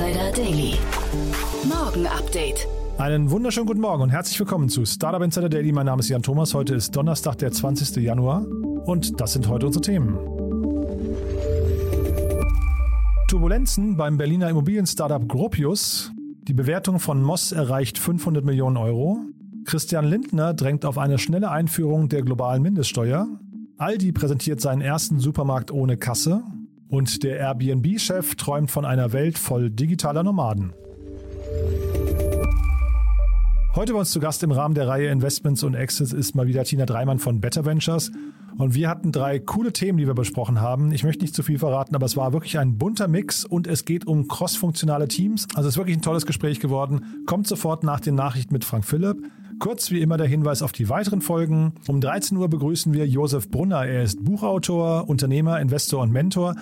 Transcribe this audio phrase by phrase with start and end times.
[0.00, 0.78] Insider Daily.
[1.68, 2.66] Morgen Update.
[2.96, 5.72] Einen wunderschönen guten Morgen und herzlich willkommen zu Startup Insider Daily.
[5.72, 6.54] Mein Name ist Jan Thomas.
[6.54, 7.96] Heute ist Donnerstag, der 20.
[7.96, 8.46] Januar
[8.86, 10.16] und das sind heute unsere Themen.
[13.28, 16.10] Turbulenzen beim Berliner Immobilien-Startup Gropius.
[16.48, 19.18] Die Bewertung von Moss erreicht 500 Millionen Euro.
[19.66, 23.28] Christian Lindner drängt auf eine schnelle Einführung der globalen Mindeststeuer.
[23.76, 26.42] Aldi präsentiert seinen ersten Supermarkt ohne Kasse.
[26.90, 30.72] Und der Airbnb-Chef träumt von einer Welt voll digitaler Nomaden.
[33.76, 36.64] Heute bei uns zu Gast im Rahmen der Reihe Investments und Exits ist mal wieder
[36.64, 38.10] Tina Dreimann von Better Ventures.
[38.58, 40.90] Und wir hatten drei coole Themen, die wir besprochen haben.
[40.90, 43.84] Ich möchte nicht zu viel verraten, aber es war wirklich ein bunter Mix und es
[43.84, 45.46] geht um crossfunktionale Teams.
[45.54, 47.22] Also es ist wirklich ein tolles Gespräch geworden.
[47.26, 49.18] Kommt sofort nach den Nachrichten mit Frank Philipp.
[49.60, 51.74] Kurz wie immer der Hinweis auf die weiteren Folgen.
[51.86, 53.86] Um 13 Uhr begrüßen wir Josef Brunner.
[53.86, 56.56] Er ist Buchautor, Unternehmer, Investor und Mentor.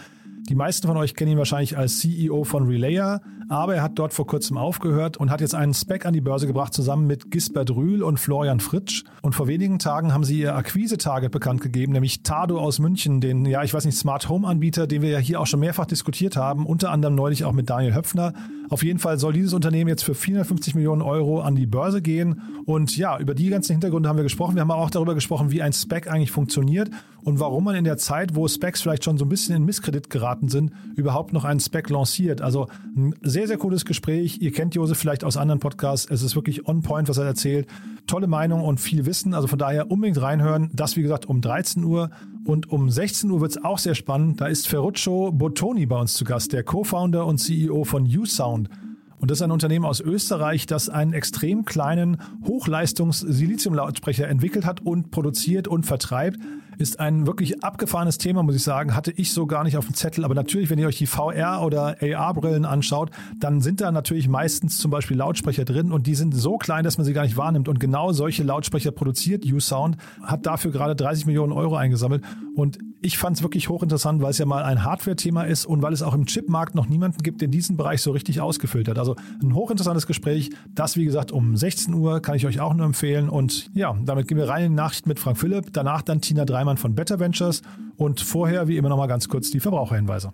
[0.49, 4.15] Die meisten von euch kennen ihn wahrscheinlich als CEO von Relayer, aber er hat dort
[4.15, 7.71] vor kurzem aufgehört und hat jetzt einen Spec an die Börse gebracht zusammen mit Gisbert
[7.71, 9.05] Rühl und Florian Fritsch.
[9.21, 13.45] Und vor wenigen Tagen haben sie ihr Akquise-Target bekannt gegeben, nämlich Tado aus München, den,
[13.45, 16.37] ja, ich weiß nicht, Smart Home Anbieter, den wir ja hier auch schon mehrfach diskutiert
[16.37, 18.33] haben, unter anderem neulich auch mit Daniel Höpfner.
[18.71, 22.43] Auf jeden Fall soll dieses Unternehmen jetzt für 450 Millionen Euro an die Börse gehen.
[22.67, 24.57] Und ja, über die ganzen Hintergründe haben wir gesprochen.
[24.57, 26.91] Wir haben auch darüber gesprochen, wie ein Spec eigentlich funktioniert
[27.23, 30.11] und warum man in der Zeit, wo Specs vielleicht schon so ein bisschen in Misskredit
[30.11, 32.43] geraten sind, überhaupt noch einen Spec lanciert.
[32.43, 34.39] Also ein sehr, sehr cooles Gespräch.
[34.41, 36.09] Ihr kennt Josef vielleicht aus anderen Podcasts.
[36.09, 37.67] Es ist wirklich on point, was er erzählt.
[38.07, 39.35] Tolle Meinung und viel Wissen.
[39.35, 40.71] Also von daher unbedingt reinhören.
[40.75, 42.11] Das, wie gesagt, um 13 Uhr.
[42.45, 44.41] Und um 16 Uhr wird es auch sehr spannend.
[44.41, 48.69] Da ist Ferruccio Bottoni bei uns zu Gast, der Co-Founder und CEO von USound.
[49.19, 55.11] Und das ist ein Unternehmen aus Österreich, das einen extrem kleinen Hochleistungs-Silizium-Lautsprecher entwickelt hat und
[55.11, 56.39] produziert und vertreibt.
[56.79, 58.95] Ist ein wirklich abgefahrenes Thema, muss ich sagen.
[58.95, 60.25] Hatte ich so gar nicht auf dem Zettel.
[60.25, 64.79] Aber natürlich, wenn ihr euch die VR- oder AR-Brillen anschaut, dann sind da natürlich meistens
[64.79, 67.69] zum Beispiel Lautsprecher drin und die sind so klein, dass man sie gar nicht wahrnimmt.
[67.69, 72.23] Und genau solche Lautsprecher produziert U-Sound, hat dafür gerade 30 Millionen Euro eingesammelt.
[72.55, 75.93] Und ich fand es wirklich hochinteressant, weil es ja mal ein Hardware-Thema ist und weil
[75.93, 78.99] es auch im Chipmarkt noch niemanden gibt, der diesen Bereich so richtig ausgefüllt hat.
[78.99, 80.51] Also ein hochinteressantes Gespräch.
[80.75, 83.29] Das, wie gesagt, um 16 Uhr kann ich euch auch nur empfehlen.
[83.29, 85.73] Und ja, damit gehen wir rein in die Nachrichten mit Frank Philipp.
[85.73, 87.63] Danach dann Tina Dreimann von Better Ventures.
[87.97, 90.33] Und vorher, wie immer, nochmal ganz kurz die Verbraucherhinweise.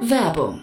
[0.00, 0.62] Werbung.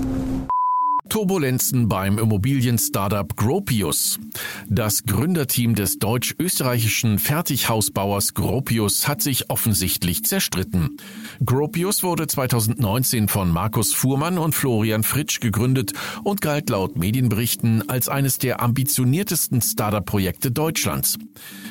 [1.11, 4.17] Turbulenzen beim Immobilien-Startup Gropius.
[4.69, 10.95] Das Gründerteam des deutsch-österreichischen Fertighausbauers Gropius hat sich offensichtlich zerstritten.
[11.45, 15.91] Gropius wurde 2019 von Markus Fuhrmann und Florian Fritsch gegründet
[16.23, 21.17] und galt laut Medienberichten als eines der ambitioniertesten Startup-Projekte Deutschlands.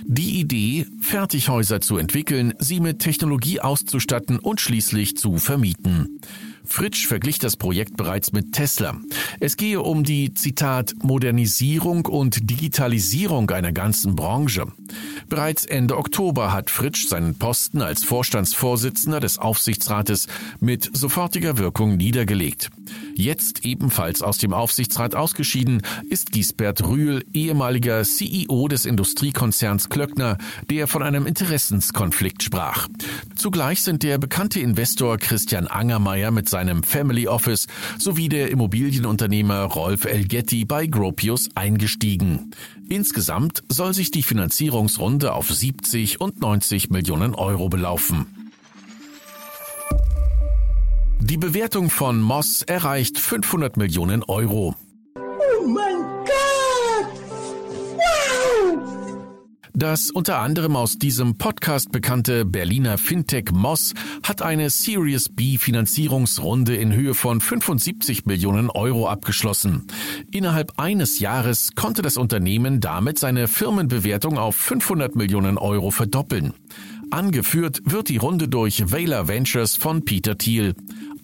[0.04, 6.20] Die Idee, Fertighäuser zu entwickeln, sie mit Technologie auszustatten und schließlich zu vermieten.
[6.70, 8.96] Fritsch verglich das Projekt bereits mit Tesla.
[9.40, 14.66] Es gehe um die, Zitat, Modernisierung und Digitalisierung einer ganzen Branche.
[15.28, 20.28] Bereits Ende Oktober hat Fritsch seinen Posten als Vorstandsvorsitzender des Aufsichtsrates
[20.60, 22.70] mit sofortiger Wirkung niedergelegt.
[23.14, 30.38] Jetzt ebenfalls aus dem Aufsichtsrat ausgeschieden ist Gisbert Rühl, ehemaliger CEO des Industriekonzerns Klöckner,
[30.70, 32.88] der von einem Interessenskonflikt sprach.
[33.34, 37.66] Zugleich sind der bekannte Investor Christian Angermeier mit seinem Family Office
[37.98, 42.50] sowie der Immobilienunternehmer Rolf Elgetti bei Gropius eingestiegen.
[42.88, 48.26] Insgesamt soll sich die Finanzierungsrunde auf 70 und 90 Millionen Euro belaufen.
[51.22, 54.74] Die Bewertung von Moss erreicht 500 Millionen Euro.
[55.14, 57.06] Oh mein Gott!
[57.94, 59.20] Wow!
[59.74, 66.74] Das unter anderem aus diesem Podcast bekannte Berliner Fintech Moss hat eine Series B Finanzierungsrunde
[66.74, 69.86] in Höhe von 75 Millionen Euro abgeschlossen.
[70.32, 76.54] Innerhalb eines Jahres konnte das Unternehmen damit seine Firmenbewertung auf 500 Millionen Euro verdoppeln.
[77.10, 80.74] Angeführt wird die Runde durch Vela Ventures von Peter Thiel.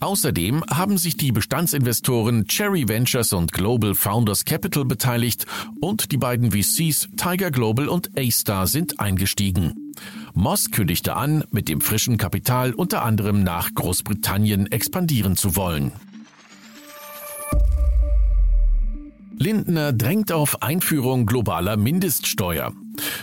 [0.00, 5.46] Außerdem haben sich die Bestandsinvestoren Cherry Ventures und Global Founders Capital beteiligt
[5.80, 9.94] und die beiden VCs Tiger Global und A-Star sind eingestiegen.
[10.34, 15.92] Moss kündigte an, mit dem frischen Kapital unter anderem nach Großbritannien expandieren zu wollen.
[19.38, 22.72] Lindner drängt auf Einführung globaler Mindeststeuer.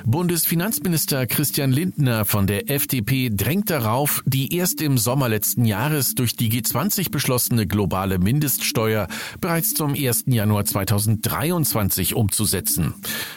[0.06, 6.36] Bundesfinanzminister Christian Lindner von der FDP drängt darauf, die erst im Sommer letzten Jahres durch
[6.36, 9.08] die G20 beschlossene globale Mindeststeuer
[9.40, 10.26] bereits zum 1.
[10.28, 12.94] Januar 2023 umzusetzen.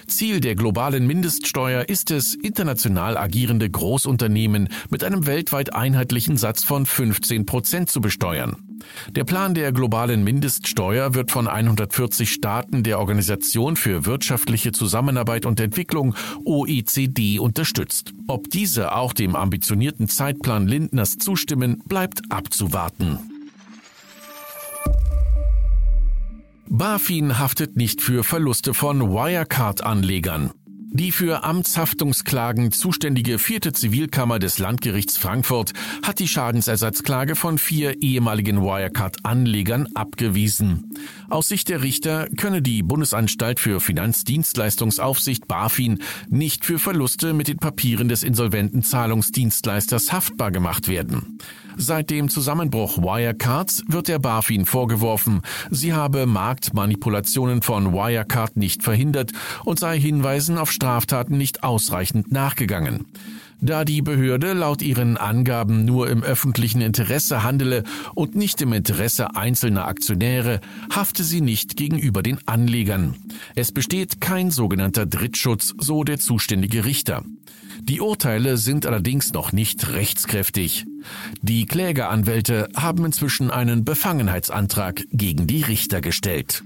[0.07, 6.87] Ziel der globalen Mindeststeuer ist es, international agierende Großunternehmen mit einem weltweit einheitlichen Satz von
[6.87, 8.66] 15 Prozent zu besteuern.
[9.11, 15.61] Der Plan der globalen Mindeststeuer wird von 140 Staaten der Organisation für wirtschaftliche Zusammenarbeit und
[15.61, 18.13] Entwicklung OECD unterstützt.
[18.27, 23.19] Ob diese auch dem ambitionierten Zeitplan Lindners zustimmen, bleibt abzuwarten.
[26.69, 30.51] BaFin haftet nicht für Verluste von Wirecard-Anlegern.
[30.89, 35.73] Die für Amtshaftungsklagen zuständige vierte Zivilkammer des Landgerichts Frankfurt
[36.03, 40.95] hat die Schadensersatzklage von vier ehemaligen Wirecard-Anlegern abgewiesen.
[41.29, 45.99] Aus Sicht der Richter könne die Bundesanstalt für Finanzdienstleistungsaufsicht BaFin
[46.29, 51.39] nicht für Verluste mit den Papieren des insolventen Zahlungsdienstleisters haftbar gemacht werden.
[51.79, 59.33] Seit dem Zusammenbruch Wirecards wird der BaFin vorgeworfen, sie habe Marktmanipulationen von Wirecard nicht verhindert
[59.65, 63.05] und sei Hinweisen auf Straftaten nicht ausreichend nachgegangen.
[63.61, 67.85] Da die Behörde laut ihren Angaben nur im öffentlichen Interesse handele
[68.15, 70.61] und nicht im Interesse einzelner Aktionäre,
[70.95, 73.17] hafte sie nicht gegenüber den Anlegern.
[73.55, 77.23] Es besteht kein sogenannter Drittschutz, so der zuständige Richter.
[77.89, 80.87] Die Urteile sind allerdings noch nicht rechtskräftig.
[81.41, 86.65] Die Klägeranwälte haben inzwischen einen Befangenheitsantrag gegen die Richter gestellt.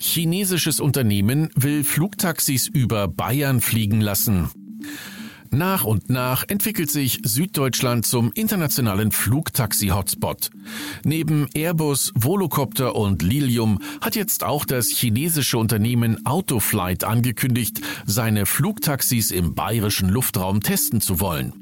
[0.00, 4.50] Chinesisches Unternehmen will Flugtaxis über Bayern fliegen lassen.
[5.50, 10.50] Nach und nach entwickelt sich Süddeutschland zum internationalen Flugtaxi-Hotspot.
[11.04, 19.30] Neben Airbus, Volocopter und Lilium hat jetzt auch das chinesische Unternehmen Autoflight angekündigt, seine Flugtaxis
[19.30, 21.52] im bayerischen Luftraum testen zu wollen.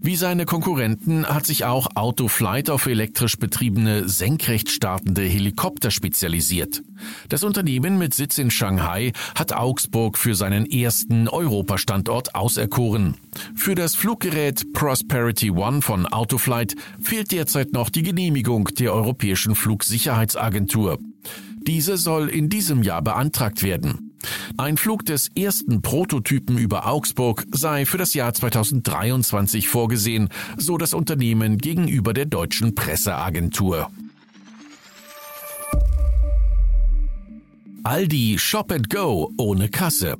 [0.00, 6.82] Wie seine Konkurrenten hat sich auch Autoflight auf elektrisch betriebene senkrecht startende Helikopter spezialisiert.
[7.30, 13.16] Das Unternehmen mit Sitz in Shanghai hat Augsburg für seinen ersten Europastandort auserkoren.
[13.64, 20.98] Für das Fluggerät Prosperity One von Autoflight fehlt derzeit noch die Genehmigung der Europäischen Flugsicherheitsagentur.
[21.62, 24.12] Diese soll in diesem Jahr beantragt werden.
[24.58, 30.92] Ein Flug des ersten Prototypen über Augsburg sei für das Jahr 2023 vorgesehen, so das
[30.92, 33.88] Unternehmen gegenüber der deutschen Presseagentur.
[37.84, 40.16] Aldi Shop and Go ohne Kasse.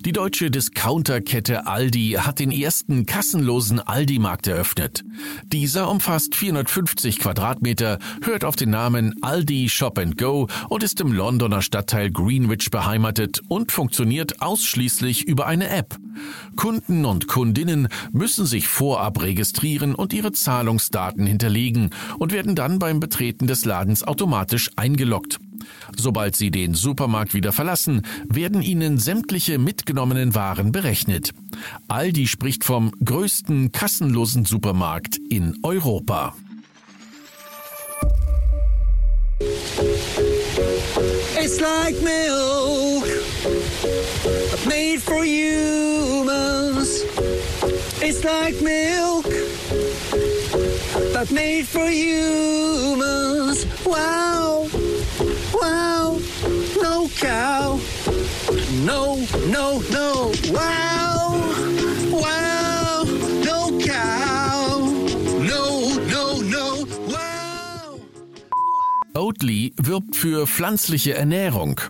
[0.00, 5.04] Die deutsche Discounterkette Aldi hat den ersten kassenlosen Aldi-Markt eröffnet.
[5.44, 11.12] Dieser umfasst 450 Quadratmeter, hört auf den Namen Aldi Shop and Go und ist im
[11.12, 15.98] Londoner Stadtteil Greenwich beheimatet und funktioniert ausschließlich über eine App.
[16.56, 23.00] Kunden und Kundinnen müssen sich vorab registrieren und ihre Zahlungsdaten hinterlegen und werden dann beim
[23.00, 25.38] Betreten des Ladens automatisch eingeloggt.
[25.96, 31.32] Sobald Sie den Supermarkt wieder verlassen, werden Ihnen sämtliche mitgenommenen Waren berechnet.
[31.88, 36.34] Aldi spricht vom größten kassenlosen Supermarkt in Europa.
[41.44, 43.04] It's like milk
[44.66, 47.02] made for humans.
[48.00, 49.26] It's like milk
[51.12, 53.66] not made for humans.
[53.84, 54.68] Wow,
[57.22, 57.80] cow.
[58.84, 59.16] No,
[59.48, 60.32] no, no.
[60.50, 61.44] Wow,
[62.10, 63.04] wow,
[63.44, 64.80] no cow.
[65.40, 65.64] No,
[66.10, 66.86] no, no.
[67.06, 68.00] Wow.
[69.14, 71.80] Oatly wirbt für pflanzliche Ernährung.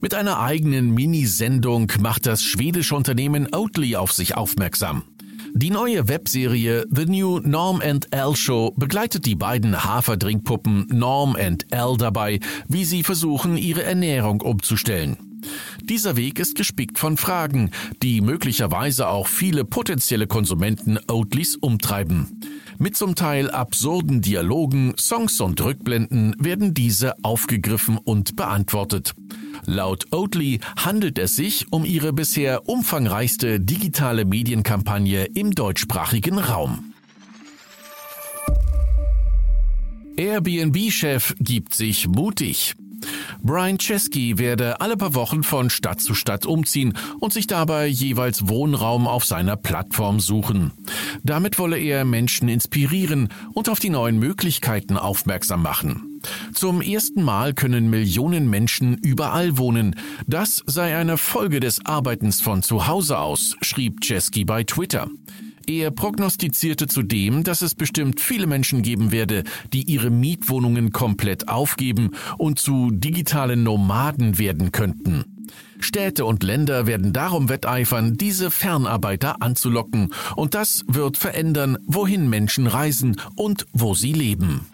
[0.00, 5.04] Mit einer eigenen Mini-Sendung macht das schwedische Unternehmen Oatly auf sich aufmerksam.
[5.52, 11.66] Die neue Webserie The New Norm and L Show begleitet die beiden Haferdrinkpuppen Norm and
[11.70, 12.38] L dabei,
[12.68, 15.16] wie sie versuchen, ihre Ernährung umzustellen.
[15.82, 17.70] Dieser Weg ist gespickt von Fragen,
[18.02, 22.40] die möglicherweise auch viele potenzielle Konsumenten Oatlys umtreiben.
[22.78, 29.14] Mit zum Teil absurden Dialogen, Songs und Rückblenden werden diese aufgegriffen und beantwortet.
[29.66, 36.92] Laut Oatly handelt es sich um ihre bisher umfangreichste digitale Medienkampagne im deutschsprachigen Raum.
[40.16, 42.74] Airbnb-Chef gibt sich mutig.
[43.42, 48.48] Brian Chesky werde alle paar Wochen von Stadt zu Stadt umziehen und sich dabei jeweils
[48.48, 50.72] Wohnraum auf seiner Plattform suchen.
[51.22, 56.09] Damit wolle er Menschen inspirieren und auf die neuen Möglichkeiten aufmerksam machen.
[56.52, 59.96] Zum ersten Mal können Millionen Menschen überall wohnen.
[60.26, 65.08] Das sei eine Folge des Arbeitens von zu Hause aus, schrieb Chesky bei Twitter.
[65.66, 72.10] Er prognostizierte zudem, dass es bestimmt viele Menschen geben werde, die ihre Mietwohnungen komplett aufgeben
[72.38, 75.24] und zu digitalen Nomaden werden könnten.
[75.78, 82.66] Städte und Länder werden darum wetteifern, diese Fernarbeiter anzulocken, und das wird verändern, wohin Menschen
[82.66, 84.66] reisen und wo sie leben.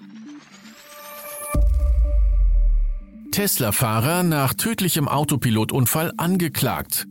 [3.36, 7.06] Tesla-Fahrer nach tödlichem Autopilotunfall angeklagt.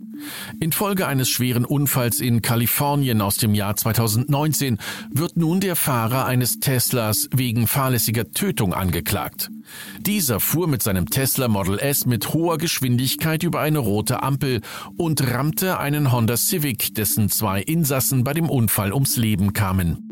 [0.59, 4.79] Infolge eines schweren Unfalls in Kalifornien aus dem Jahr 2019
[5.11, 9.51] wird nun der Fahrer eines Teslas wegen fahrlässiger Tötung angeklagt.
[9.99, 14.61] Dieser fuhr mit seinem Tesla Model S mit hoher Geschwindigkeit über eine rote Ampel
[14.97, 20.04] und rammte einen Honda Civic, dessen zwei Insassen bei dem Unfall ums Leben kamen.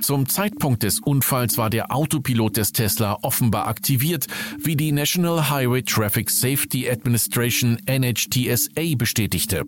[0.00, 4.26] Zum Zeitpunkt des Unfalls war der Autopilot des Tesla offenbar aktiviert,
[4.58, 9.64] wie die National Highway Traffic Safety Administration NHTSA bestätigte.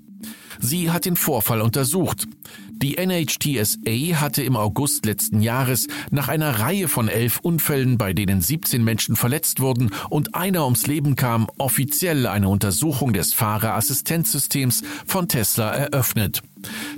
[0.59, 2.27] Sie hat den Vorfall untersucht.
[2.71, 8.41] Die NHTSA hatte im August letzten Jahres nach einer Reihe von elf Unfällen, bei denen
[8.41, 15.29] 17 Menschen verletzt wurden und einer ums Leben kam, offiziell eine Untersuchung des Fahrerassistenzsystems von
[15.29, 16.43] Tesla eröffnet.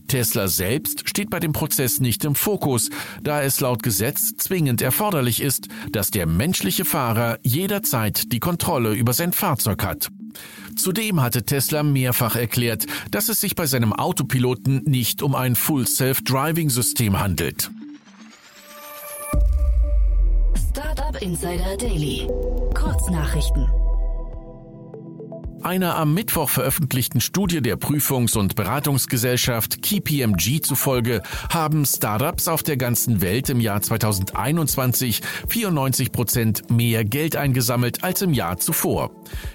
[0.08, 2.90] Tesla selbst steht bei dem Prozess nicht im Fokus,
[3.22, 9.12] da es laut Gesetz zwingend erforderlich ist, dass der menschliche Fahrer jederzeit die Kontrolle über
[9.12, 10.10] sein Fahrzeug hat.
[10.76, 15.86] Zudem hatte Tesla mehrfach erklärt, dass es sich bei seinem Autopiloten nicht um ein Full
[15.86, 17.70] Self-Driving System handelt.
[20.70, 22.26] Startup Insider Daily.
[22.74, 23.81] Kurznachrichten.
[25.62, 32.76] Einer am Mittwoch veröffentlichten Studie der Prüfungs- und Beratungsgesellschaft KPMG zufolge haben Startups auf der
[32.76, 39.12] ganzen Welt im Jahr 2021 94 Prozent mehr Geld eingesammelt als im Jahr zuvor.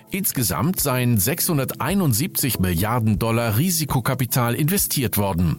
[0.10, 5.58] Insgesamt seien 671 Milliarden Dollar Risikokapital investiert worden.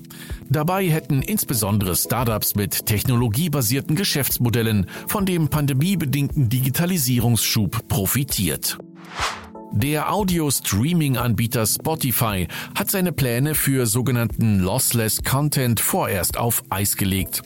[0.49, 8.79] Dabei hätten insbesondere Startups mit technologiebasierten Geschäftsmodellen von dem pandemiebedingten Digitalisierungsschub profitiert.
[9.73, 17.43] Der Audio-Streaming-Anbieter Spotify hat seine Pläne für sogenannten Lossless Content vorerst auf Eis gelegt.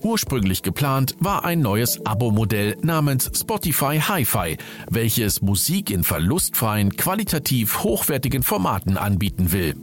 [0.00, 4.56] Ursprünglich geplant war ein neues Abo-Modell namens Spotify Hi-Fi,
[4.90, 9.76] welches Musik in verlustfreien, qualitativ hochwertigen Formaten anbieten will.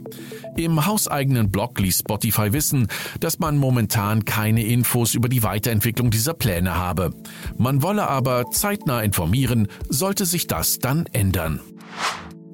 [0.56, 2.88] Im hauseigenen Blog ließ Spotify wissen,
[3.20, 7.10] dass man momentan keine Infos über die Weiterentwicklung dieser Pläne habe.
[7.56, 11.60] Man wolle aber zeitnah informieren, sollte sich das dann ändern.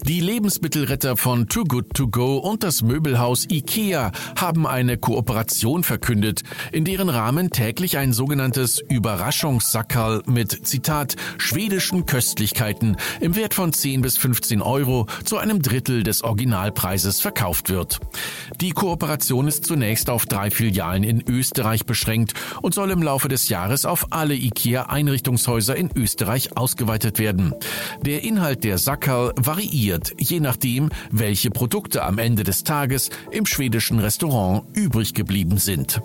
[0.07, 6.43] Die Lebensmittelretter von Too Good To Go und das Möbelhaus IKEA haben eine Kooperation verkündet,
[6.73, 14.01] in deren Rahmen täglich ein sogenanntes Überraschungssackerl mit, Zitat, schwedischen Köstlichkeiten im Wert von 10
[14.01, 18.01] bis 15 Euro zu einem Drittel des Originalpreises verkauft wird.
[18.61, 23.49] Die Kooperation ist zunächst auf drei Filialen in Österreich beschränkt und soll im Laufe des
[23.51, 27.55] Jahres auf alle IKEA-Einrichtungshäuser in Österreich ausgeweitet werden.
[28.03, 33.47] Der Inhalt der Sackerl variiert variiert, je nachdem, welche Produkte am Ende des Tages im
[33.47, 36.01] schwedischen Restaurant übrig geblieben sind.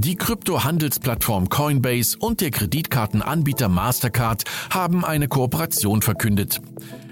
[0.00, 6.60] Die Kryptohandelsplattform Coinbase und der Kreditkartenanbieter Mastercard haben eine Kooperation verkündet.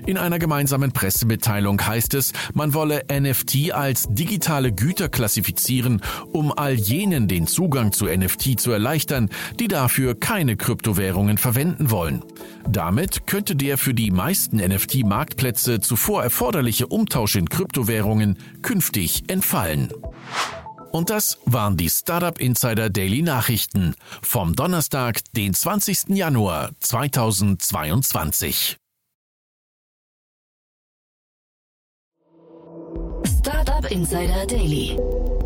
[0.06, 6.00] In einer gemeinsamen Pressemitteilung heißt es, man wolle NFT als digitale Güter klassifizieren,
[6.30, 12.22] um all jenen den Zugang zu NFT zu erleichtern, die dafür keine Kryptowährungen verwenden wollen.
[12.68, 19.90] Damit könnte der für die meisten NFT-Marktplätze zuvor erforderliche Umtausch in Kryptowährungen künftig entfallen.
[20.92, 26.08] Und das waren die Startup Insider Daily Nachrichten vom Donnerstag, den 20.
[26.08, 28.76] Januar 2022.
[33.38, 34.98] Startup Insider Daily.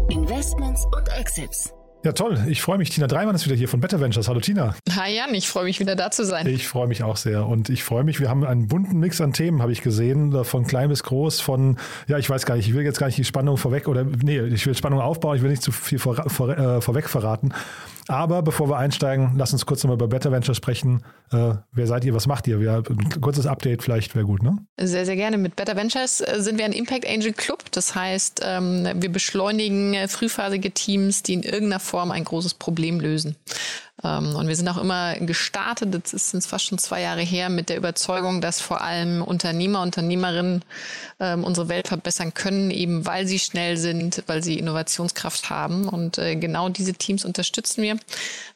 [0.08, 1.72] Investments und Exits.
[2.02, 2.38] Ja, toll.
[2.48, 2.88] Ich freue mich.
[2.88, 4.26] Tina Dreimann ist wieder hier von Better Ventures.
[4.26, 4.74] Hallo Tina.
[4.96, 6.46] Hi Jan, ich freue mich wieder da zu sein.
[6.46, 7.46] Ich freue mich auch sehr.
[7.46, 10.66] Und ich freue mich, wir haben einen bunten Mix an Themen, habe ich gesehen, von
[10.66, 11.76] klein bis groß, von,
[12.08, 14.40] ja, ich weiß gar nicht, ich will jetzt gar nicht die Spannung vorweg oder, nee,
[14.40, 17.52] ich will Spannung aufbauen, ich will nicht zu viel vor, vor, äh, vorweg verraten.
[18.08, 21.02] Aber bevor wir einsteigen, lass uns kurz nochmal über Better Venture sprechen.
[21.32, 22.14] Äh, wer seid ihr?
[22.14, 22.60] Was macht ihr?
[22.60, 24.58] Wir, ein kurzes Update vielleicht wäre gut, ne?
[24.78, 25.38] Sehr, sehr gerne.
[25.38, 27.64] Mit Better Ventures äh, sind wir ein Impact Angel Club.
[27.70, 33.00] Das heißt, ähm, wir beschleunigen äh, frühphasige Teams, die in irgendeiner Form ein großes Problem
[33.00, 33.36] lösen.
[34.02, 37.48] Ähm, und wir sind auch immer gestartet, das ist jetzt fast schon zwei Jahre her,
[37.48, 40.64] mit der Überzeugung, dass vor allem Unternehmer, Unternehmerinnen
[41.18, 45.88] ähm, unsere Welt verbessern können, eben weil sie schnell sind, weil sie Innovationskraft haben.
[45.88, 47.98] Und äh, genau diese Teams unterstützen wir.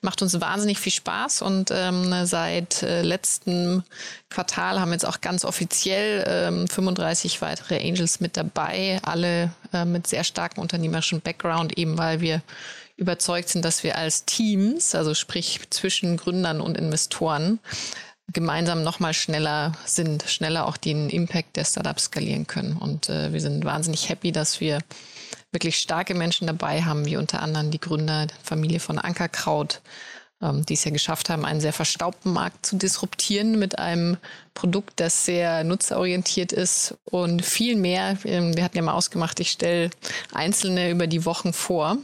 [0.01, 3.83] Macht uns wahnsinnig viel Spaß und ähm, seit äh, letztem
[4.31, 10.07] Quartal haben jetzt auch ganz offiziell ähm, 35 weitere Angels mit dabei, alle äh, mit
[10.07, 12.43] sehr starkem unternehmerischen Background, eben weil wir
[12.97, 17.59] überzeugt sind, dass wir als Teams, also sprich zwischen Gründern und Investoren,
[18.33, 22.77] gemeinsam noch mal schneller sind, schneller auch den Impact der Startups skalieren können.
[22.77, 24.79] Und äh, wir sind wahnsinnig happy, dass wir
[25.53, 29.83] wirklich starke Menschen dabei haben, wie unter anderem die Gründer, Familie von Ankerkraut,
[30.43, 34.17] ähm, die es ja geschafft haben, einen sehr verstaubten Markt zu disruptieren mit einem
[34.55, 38.17] Produkt, das sehr nutzerorientiert ist und viel mehr.
[38.25, 39.91] Ähm, wir hatten ja mal ausgemacht, ich stelle
[40.33, 41.99] einzelne über die Wochen vor.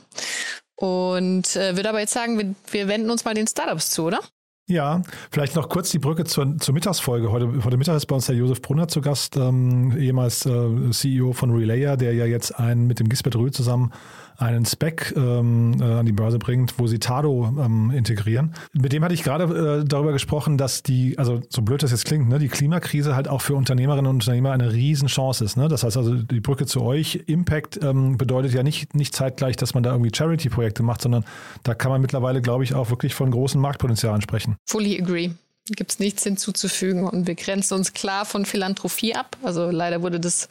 [0.81, 4.21] Und äh, würde aber jetzt sagen, wir, wir wenden uns mal den Startups zu, oder?
[4.67, 7.31] Ja, vielleicht noch kurz die Brücke zur, zur Mittagsfolge.
[7.31, 11.33] Heute, heute Mittag ist bei uns der Josef Brunner zu Gast, ähm, ehemals äh, CEO
[11.33, 13.93] von Relayer, der ja jetzt einen mit dem Gisbert Rühl zusammen
[14.41, 18.55] einen Spec ähm, äh, an die Börse bringt, wo sie Tado ähm, integrieren.
[18.73, 22.07] Mit dem hatte ich gerade äh, darüber gesprochen, dass die, also so blöd das jetzt
[22.07, 25.57] klingt, ne, die Klimakrise halt auch für Unternehmerinnen und Unternehmer eine Riesenchance ist.
[25.57, 25.69] Ne?
[25.69, 29.75] Das heißt also, die Brücke zu euch, Impact ähm, bedeutet ja nicht, nicht zeitgleich, dass
[29.75, 31.25] man da irgendwie Charity-Projekte macht, sondern
[31.63, 34.57] da kann man mittlerweile, glaube ich, auch wirklich von großen Marktpotenzialen sprechen.
[34.67, 35.31] Fully agree
[35.77, 39.37] gibt es nichts hinzuzufügen und wir grenzen uns klar von Philanthropie ab.
[39.43, 40.49] Also leider wurde das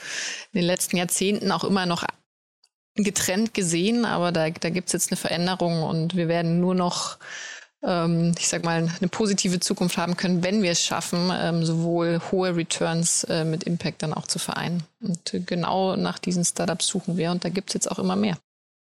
[0.53, 2.03] in den letzten Jahrzehnten auch immer noch
[2.95, 7.17] getrennt gesehen, aber da, da gibt es jetzt eine Veränderung und wir werden nur noch,
[7.83, 12.21] ähm, ich sag mal, eine positive Zukunft haben können, wenn wir es schaffen, ähm, sowohl
[12.31, 14.83] hohe Returns äh, mit Impact dann auch zu vereinen.
[15.01, 18.37] Und genau nach diesen Startups suchen wir und da gibt es jetzt auch immer mehr.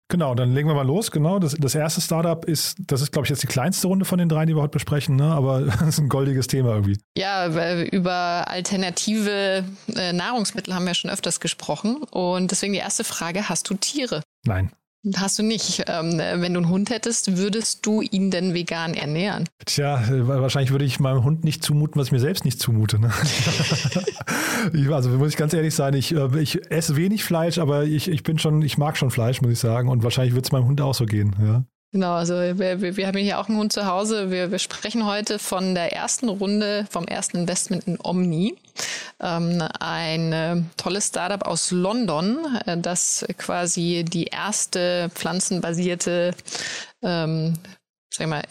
[0.08, 1.10] Genau, dann legen wir mal los.
[1.10, 4.18] Genau, das, das erste Startup ist, das ist, glaube ich, jetzt die kleinste Runde von
[4.18, 5.24] den drei, die wir heute besprechen, ne?
[5.24, 6.98] aber das ist ein goldiges Thema irgendwie.
[7.16, 7.46] Ja,
[7.84, 9.64] über alternative
[9.94, 12.04] äh, Nahrungsmittel haben wir schon öfters gesprochen.
[12.10, 14.22] Und deswegen die erste Frage, hast du Tiere?
[14.44, 14.70] Nein.
[15.16, 15.84] Hast du nicht.
[15.86, 19.48] Ähm, wenn du einen Hund hättest, würdest du ihn denn vegan ernähren?
[19.64, 22.98] Tja, wahrscheinlich würde ich meinem Hund nicht zumuten, was ich mir selbst nicht zumute.
[22.98, 23.12] Ne?
[24.72, 28.08] ich, also muss ich ganz ehrlich sein, ich, äh, ich esse wenig Fleisch, aber ich,
[28.08, 29.88] ich bin schon, ich mag schon Fleisch, muss ich sagen.
[29.88, 31.34] Und wahrscheinlich wird es meinem Hund auch so gehen.
[31.40, 31.64] Ja.
[31.92, 34.30] Genau, also wir, wir, wir haben hier auch einen Hund zu Hause.
[34.30, 38.56] Wir, wir sprechen heute von der ersten Runde, vom ersten Investment in Omni.
[39.20, 46.34] Ähm, ein äh, tolles Startup aus London, äh, das quasi die erste pflanzenbasierte
[47.02, 47.54] ähm,
[48.16, 48.42] sag mal,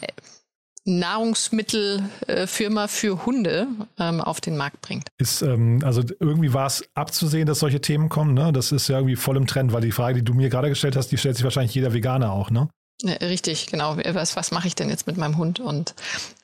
[0.85, 3.67] Nahrungsmittelfirma für Hunde
[3.99, 5.07] ähm, auf den Markt bringt.
[5.17, 8.33] Ist, ähm, also irgendwie war es abzusehen, dass solche Themen kommen.
[8.33, 8.53] Ne?
[8.53, 10.95] Das ist ja irgendwie voll im Trend, weil die Frage, die du mir gerade gestellt
[10.95, 12.69] hast, die stellt sich wahrscheinlich jeder Veganer auch, ne?
[13.03, 13.97] Richtig, genau.
[13.97, 15.59] Was, was mache ich denn jetzt mit meinem Hund?
[15.59, 15.95] Und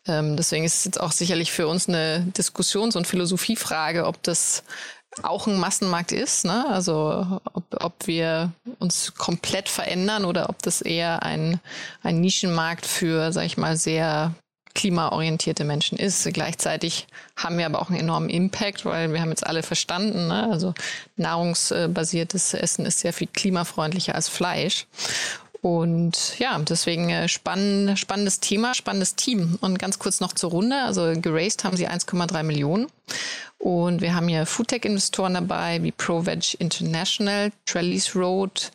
[0.05, 4.63] ähm, deswegen ist es jetzt auch sicherlich für uns eine Diskussions- und Philosophiefrage, ob das
[5.23, 6.65] auch ein Massenmarkt ist, ne?
[6.69, 11.59] also ob, ob wir uns komplett verändern oder ob das eher ein,
[12.01, 14.33] ein Nischenmarkt für, sag ich mal, sehr
[14.73, 16.23] klimaorientierte Menschen ist.
[16.33, 20.49] Gleichzeitig haben wir aber auch einen enormen Impact, weil wir haben jetzt alle verstanden, ne?
[20.49, 20.73] also
[21.17, 24.87] nahrungsbasiertes Essen ist sehr viel klimafreundlicher als Fleisch.
[25.61, 29.59] Und ja, deswegen äh, spann, spannendes Thema, spannendes Team.
[29.61, 30.75] Und ganz kurz noch zur Runde.
[30.81, 32.87] Also geraced haben sie 1,3 Millionen.
[33.59, 38.71] Und wir haben hier Foodtech-Investoren dabei, wie ProVeg International, Trellis Road,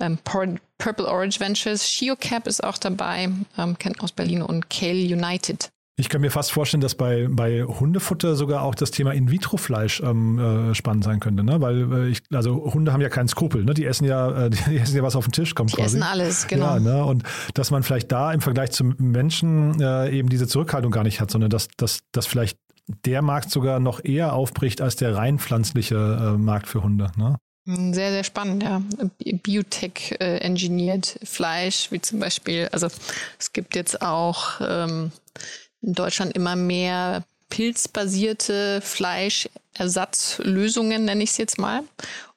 [0.00, 5.70] ähm, Purple Orange Ventures, ShioCap ist auch dabei, ähm, kennt aus Berlin und Kale United.
[6.00, 10.38] Ich kann mir fast vorstellen, dass bei, bei Hundefutter sogar auch das Thema In-vitro-Fleisch ähm,
[10.70, 11.60] äh, spannend sein könnte, ne?
[11.60, 13.74] Weil äh, ich, also Hunde haben ja keinen Skrupel, ne?
[13.74, 15.96] Die essen ja, äh, die essen ja was auf den Tisch kommt die quasi.
[15.96, 16.74] Die essen alles, genau.
[16.74, 17.04] Ja, ne?
[17.04, 21.20] Und dass man vielleicht da im Vergleich zum Menschen äh, eben diese Zurückhaltung gar nicht
[21.20, 22.58] hat, sondern dass, dass, dass vielleicht
[23.04, 27.12] der Markt sogar noch eher aufbricht als der rein pflanzliche äh, Markt für Hunde.
[27.16, 27.36] Ne?
[27.66, 28.82] Hm, sehr, sehr spannend, ja.
[29.42, 32.88] Biotech äh, engineert Fleisch, wie zum Beispiel, also
[33.38, 35.12] es gibt jetzt auch ähm,
[35.82, 41.84] in Deutschland immer mehr pilzbasierte Fleischersatzlösungen, nenne ich es jetzt mal.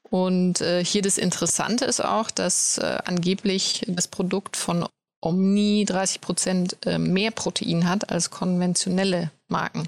[0.10, 4.86] Und äh, hier das Interessante ist auch, dass äh, angeblich das Produkt von
[5.22, 9.88] Omni 30 Prozent äh, mehr Protein hat als konventionelle Marken.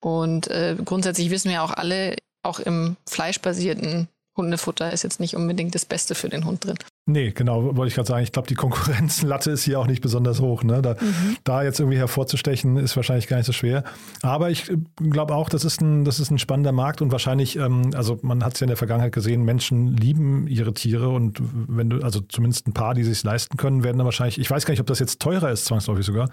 [0.00, 5.74] Und äh, grundsätzlich wissen wir auch alle, auch im fleischbasierten Hundefutter ist jetzt nicht unbedingt
[5.74, 6.76] das Beste für den Hund drin.
[7.04, 8.22] Nee, genau, wollte ich gerade sagen.
[8.22, 10.62] Ich glaube, die Konkurrenzlatte ist hier auch nicht besonders hoch.
[10.62, 10.80] Ne?
[10.80, 11.36] Da, mhm.
[11.44, 13.84] da, jetzt irgendwie hervorzustechen, ist wahrscheinlich gar nicht so schwer.
[14.22, 17.56] Aber ich äh, glaube auch, das ist, ein, das ist ein spannender Markt und wahrscheinlich,
[17.56, 21.42] ähm, also man hat es ja in der Vergangenheit gesehen, Menschen lieben ihre Tiere und
[21.42, 24.64] wenn du, also zumindest ein paar, die sich leisten können, werden dann wahrscheinlich, ich weiß
[24.64, 26.30] gar nicht, ob das jetzt teurer ist, zwangsläufig sogar.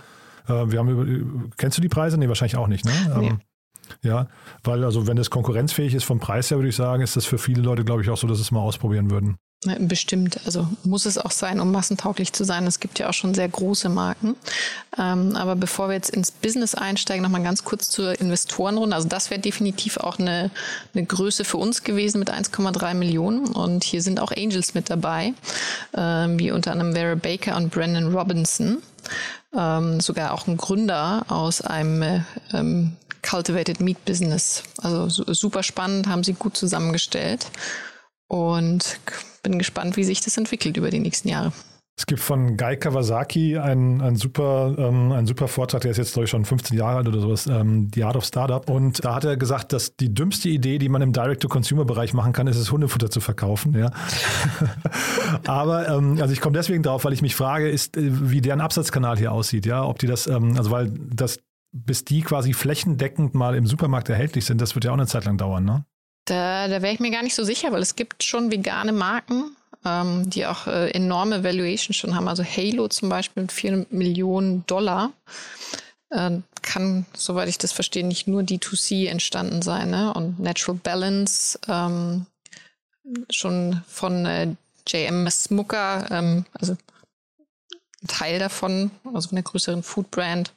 [0.48, 2.18] Äh, wir haben über, kennst du die Preise?
[2.18, 2.92] Nee, wahrscheinlich auch nicht, ne?
[3.20, 3.34] Nee.
[4.04, 4.28] Ja,
[4.64, 7.38] weil also wenn es konkurrenzfähig ist vom Preis her, würde ich sagen, ist das für
[7.38, 9.38] viele Leute, glaube ich, auch so, dass sie es mal ausprobieren würden.
[9.78, 12.66] Bestimmt, also muss es auch sein, um massentauglich zu sein.
[12.66, 14.38] Es gibt ja auch schon sehr große Marken.
[14.98, 18.96] Ähm, aber bevor wir jetzt ins Business einsteigen, nochmal ganz kurz zur Investorenrunde.
[18.96, 20.50] Also das wäre definitiv auch eine,
[20.94, 23.48] eine Größe für uns gewesen mit 1,3 Millionen.
[23.48, 25.34] Und hier sind auch Angels mit dabei,
[25.94, 28.78] ähm, wie unter anderem Vera Baker und Brandon Robinson.
[29.54, 32.24] Ähm, sogar auch ein Gründer aus einem
[32.54, 34.64] ähm, Cultivated Meat Business.
[34.78, 37.48] Also super spannend, haben sie gut zusammengestellt
[38.28, 39.00] und
[39.44, 41.52] bin gespannt, wie sich das entwickelt über die nächsten Jahre.
[42.00, 46.14] Es gibt von Guy Kawasaki einen, einen, super, ähm, einen super Vortrag, der ist jetzt,
[46.14, 48.70] glaube ich, schon 15 Jahre alt oder sowas, ähm, The Art of Startup.
[48.70, 52.48] Und da hat er gesagt, dass die dümmste Idee, die man im Direct-to-Consumer-Bereich machen kann,
[52.48, 53.78] ist es, Hundefutter zu verkaufen.
[53.78, 53.92] Ja.
[55.46, 58.62] Aber ähm, also ich komme deswegen drauf, weil ich mich frage, ist, äh, wie deren
[58.62, 61.40] Absatzkanal hier aussieht, ja, ob die das, ähm, also weil das
[61.72, 65.26] bis die quasi flächendeckend mal im Supermarkt erhältlich sind, das wird ja auch eine Zeit
[65.26, 65.86] lang dauern, ne?
[66.26, 69.56] Da, da wäre ich mir gar nicht so sicher, weil es gibt schon vegane Marken,
[69.86, 72.28] ähm, die auch äh, enorme Valuation schon haben.
[72.28, 75.12] Also Halo zum Beispiel mit 4 Millionen Dollar
[76.12, 79.90] äh, kann, soweit ich das verstehe, nicht nur D2C entstanden sein.
[79.90, 80.14] Ne?
[80.14, 82.26] Und Natural Balance ähm,
[83.32, 84.56] schon von äh,
[84.88, 90.52] JM Smucker, ähm, also ein Teil davon, also von der größeren Food Brand.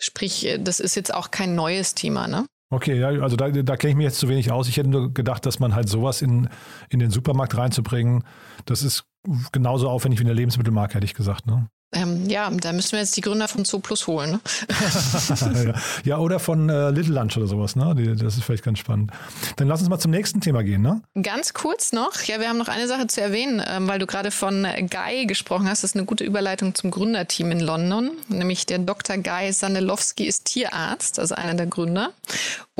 [0.00, 2.46] Sprich, äh, das ist jetzt auch kein neues Thema, ne?
[2.68, 4.68] Okay, ja, also da, da kenne ich mich jetzt zu wenig aus.
[4.68, 6.48] Ich hätte nur gedacht, dass man halt sowas in,
[6.88, 8.24] in den Supermarkt reinzubringen,
[8.64, 9.04] das ist
[9.52, 11.68] genauso aufwendig wie eine Lebensmittelmarke, hätte ich gesagt, ne?
[11.96, 14.32] Ähm, ja, da müssen wir jetzt die Gründer von Zoo Plus holen.
[14.32, 15.74] Ne?
[16.04, 16.18] ja.
[16.18, 17.74] oder von äh, Little Lunch oder sowas.
[17.74, 17.94] Ne?
[17.96, 19.12] Die, das ist vielleicht ganz spannend.
[19.56, 20.82] Dann lass uns mal zum nächsten Thema gehen.
[20.82, 21.00] Ne?
[21.22, 22.22] Ganz kurz noch.
[22.24, 25.68] Ja, wir haben noch eine Sache zu erwähnen, ähm, weil du gerade von Guy gesprochen
[25.68, 25.82] hast.
[25.82, 28.10] Das ist eine gute Überleitung zum Gründerteam in London.
[28.28, 29.16] Nämlich der Dr.
[29.16, 32.10] Guy Sandelowski ist Tierarzt, also einer der Gründer.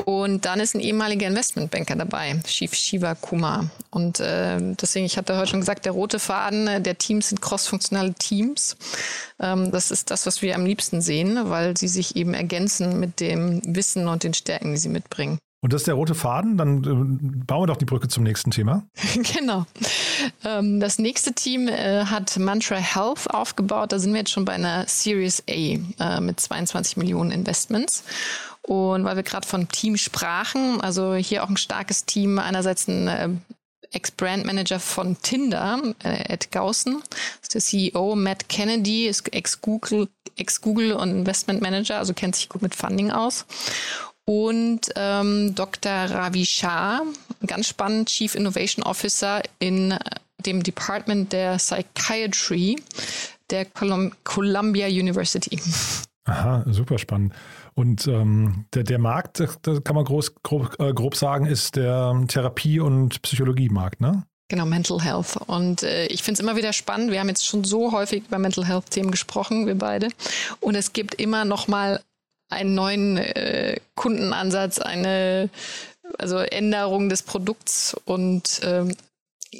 [0.05, 3.71] Und dann ist ein ehemaliger Investmentbanker dabei, Shiv Shiva Kumar.
[3.89, 7.41] Und äh, deswegen, ich hatte heute schon gesagt, der rote Faden äh, der Teams sind
[7.41, 8.77] crossfunktionale Teams.
[9.39, 13.19] Ähm, das ist das, was wir am liebsten sehen, weil sie sich eben ergänzen mit
[13.19, 15.39] dem Wissen und den Stärken, die sie mitbringen.
[15.61, 18.51] Und das ist der rote Faden, dann äh, bauen wir doch die Brücke zum nächsten
[18.51, 18.83] Thema.
[19.35, 19.65] genau.
[20.45, 23.91] Ähm, das nächste Team äh, hat Mantra Health aufgebaut.
[23.91, 28.03] Da sind wir jetzt schon bei einer Series A äh, mit 22 Millionen Investments.
[28.61, 33.41] Und weil wir gerade von Team sprachen, also hier auch ein starkes Team, einerseits ein
[33.91, 37.01] Ex-Brand-Manager von Tinder, äh, Ed Gaussen,
[37.41, 42.49] ist der CEO, Matt Kennedy, ist Ex-Google Ex -Google und Investment Manager, also kennt sich
[42.49, 43.45] gut mit Funding aus.
[44.25, 45.91] Und ähm, Dr.
[45.91, 47.01] Ravi Shah,
[47.45, 49.97] ganz spannend, Chief Innovation Officer in
[50.45, 52.75] dem Department der Psychiatry
[53.49, 55.59] der Colum Columbia University.
[56.27, 57.33] Aha, super spannend.
[57.73, 62.21] Und ähm, der, der Markt, das kann man groß, grob, äh, grob sagen, ist der
[62.27, 64.23] Therapie- und Psychologiemarkt, ne?
[64.49, 65.37] Genau, Mental Health.
[65.47, 67.11] Und äh, ich finde es immer wieder spannend.
[67.11, 70.09] Wir haben jetzt schon so häufig über Mental Health-Themen gesprochen, wir beide.
[70.59, 72.01] Und es gibt immer noch mal
[72.49, 75.49] einen neuen äh, Kundenansatz, eine
[76.17, 78.95] also Änderung des Produkts und ähm,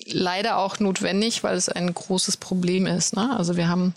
[0.05, 3.15] leider auch notwendig, weil es ein großes Problem ist.
[3.15, 3.35] Ne?
[3.37, 3.93] Also wir haben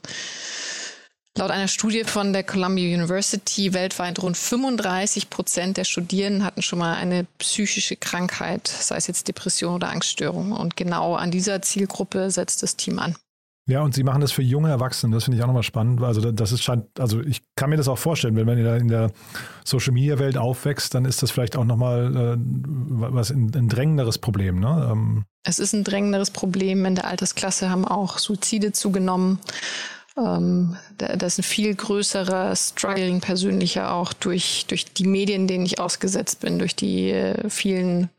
[1.38, 6.80] Laut einer Studie von der Columbia University weltweit rund 35 Prozent der Studierenden hatten schon
[6.80, 10.52] mal eine psychische Krankheit, sei es jetzt Depression oder Angststörung.
[10.52, 13.16] Und genau an dieser Zielgruppe setzt das Team an.
[13.68, 15.14] Ja, und sie machen das für junge Erwachsene.
[15.14, 16.02] Das finde ich auch nochmal spannend.
[16.02, 18.76] Also das ist scheint, also ich kann mir das auch vorstellen, wenn man in der,
[18.78, 19.12] in der
[19.64, 24.18] Social Media Welt aufwächst, dann ist das vielleicht auch nochmal äh, was ein, ein drängenderes
[24.18, 24.58] Problem.
[24.58, 24.88] Ne?
[24.90, 25.24] Ähm.
[25.44, 26.84] Es ist ein drängenderes Problem.
[26.84, 29.38] In der Altersklasse haben auch Suizide zugenommen.
[30.16, 35.64] Ähm, da, das ist ein viel größerer Struggling persönlicher auch durch, durch die Medien, denen
[35.64, 38.10] ich ausgesetzt bin, durch die äh, vielen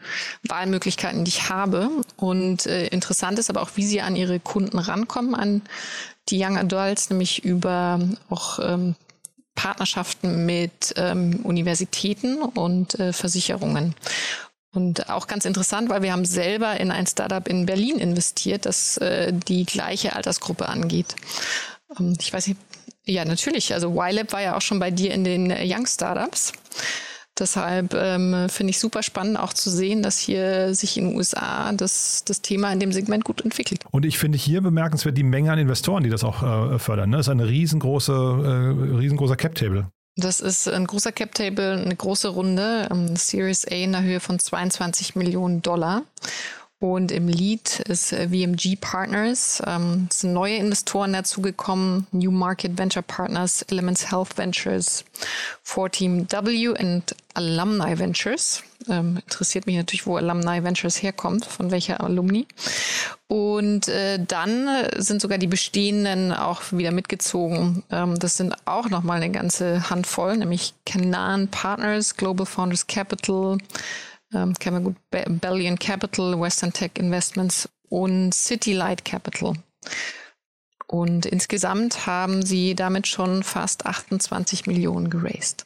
[0.47, 1.89] Wahlmöglichkeiten, die ich habe.
[2.15, 5.61] Und äh, interessant ist aber auch, wie sie an ihre Kunden rankommen, an
[6.29, 7.99] die Young Adults, nämlich über
[8.29, 8.95] auch ähm,
[9.55, 13.95] Partnerschaften mit ähm, Universitäten und äh, Versicherungen.
[14.73, 18.97] Und auch ganz interessant, weil wir haben selber in ein Startup in Berlin investiert, das
[18.97, 21.15] äh, die gleiche Altersgruppe angeht.
[21.99, 22.59] Ähm, ich weiß nicht,
[23.05, 23.73] ja, natürlich.
[23.73, 26.53] Also YLab war ja auch schon bei dir in den Young Startups.
[27.39, 31.71] Deshalb ähm, finde ich super spannend auch zu sehen, dass hier sich in den USA
[31.71, 33.83] das, das Thema in dem Segment gut entwickelt.
[33.89, 37.09] Und ich finde hier bemerkenswert die Menge an Investoren, die das auch äh, fördern.
[37.09, 37.17] Ne?
[37.17, 39.87] Das ist eine riesengroße, äh, riesengroßer Cap-Table.
[40.17, 44.37] Das ist ein großer Cap-Table, eine große Runde, ähm, Series A in der Höhe von
[44.37, 46.03] 22 Millionen Dollar.
[46.81, 49.61] Und im Lead ist äh, VMG Partners.
[49.67, 52.07] Ähm, es sind neue Investoren dazugekommen.
[52.11, 55.05] New Market Venture Partners, Elements Health Ventures,
[55.63, 58.63] 4Team W und Alumni Ventures.
[58.89, 62.47] Ähm, interessiert mich natürlich, wo Alumni Ventures herkommt, von welcher Alumni.
[63.27, 64.67] Und äh, dann
[64.97, 67.83] sind sogar die bestehenden auch wieder mitgezogen.
[67.91, 73.59] Ähm, das sind auch nochmal eine ganze Handvoll, nämlich Canan Partners, Global Founders Capital,
[74.33, 79.53] ähm, kennen wir gut, Bellion Capital, Western Tech Investments und City Light Capital.
[80.87, 85.63] Und insgesamt haben sie damit schon fast 28 Millionen geraced.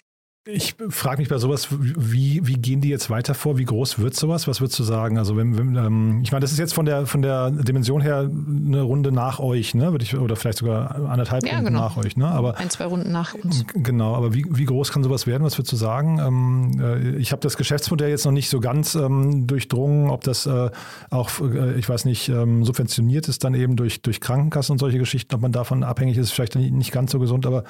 [0.47, 3.57] Ich frage mich bei sowas, wie, wie gehen die jetzt weiter vor?
[3.57, 4.47] Wie groß wird sowas?
[4.47, 5.17] Was würdest du sagen?
[5.17, 8.29] Also wenn, wenn ähm, ich meine, das ist jetzt von der von der Dimension her
[8.29, 9.91] eine Runde nach euch, ne?
[9.91, 11.79] Würde ich, oder vielleicht sogar anderthalb ja, Runden genau.
[11.79, 12.27] nach euch, ne?
[12.27, 13.65] Aber ein, zwei Runden nach uns.
[13.73, 15.43] Genau, aber wie, wie groß kann sowas werden?
[15.43, 16.19] Was würdest du sagen?
[16.19, 20.45] Ähm, äh, ich habe das Geschäftsmodell jetzt noch nicht so ganz ähm, durchdrungen, ob das
[20.45, 20.69] äh,
[21.09, 24.99] auch, äh, ich weiß nicht, ähm, subventioniert ist dann eben durch, durch Krankenkassen und solche
[24.99, 27.63] Geschichten, ob man davon abhängig ist, vielleicht nicht ganz so gesund, aber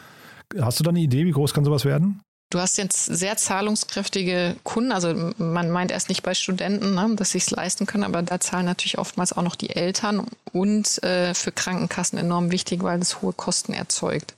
[0.60, 2.20] hast du da eine Idee, wie groß kann sowas werden?
[2.56, 4.94] Du hast jetzt sehr zahlungskräftige Kunden.
[4.94, 8.40] Also man meint erst nicht bei Studenten, ne, dass sie es leisten können, aber da
[8.40, 13.22] zahlen natürlich oftmals auch noch die Eltern und äh, für Krankenkassen enorm wichtig, weil es
[13.22, 14.36] hohe Kosten erzeugt.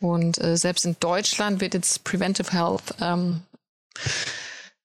[0.00, 3.42] Und äh, selbst in Deutschland wird jetzt Preventive Health ähm,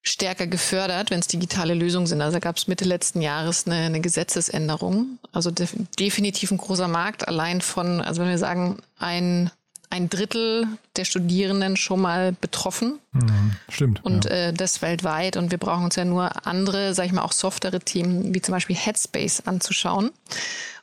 [0.02, 2.20] stärker gefördert, wenn es digitale Lösungen sind.
[2.22, 5.20] Also gab es Mitte letzten Jahres eine, eine Gesetzesänderung.
[5.32, 9.52] Also def definitiv ein großer Markt, allein von, also wenn wir sagen, ein
[9.92, 13.00] ein Drittel der Studierenden schon mal betroffen.
[13.12, 14.04] Mhm, stimmt.
[14.04, 14.32] Und ja.
[14.32, 15.38] äh, das weltweit.
[15.38, 18.54] Und wir brauchen uns ja nur andere, sag ich mal, auch softere Themen, wie zum
[18.54, 20.12] Beispiel Headspace anzuschauen.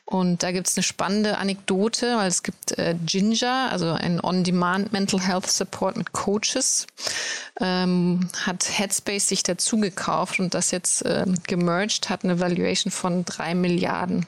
[0.04, 4.90] Und da gibt es eine spannende Anekdote, weil es gibt äh, Ginger, also ein On-Demand
[4.90, 6.86] Mental Health Support mit Coaches,
[7.60, 13.26] ähm, hat Headspace sich dazu gekauft und das jetzt äh, gemerged, hat eine Valuation von
[13.26, 14.24] drei Milliarden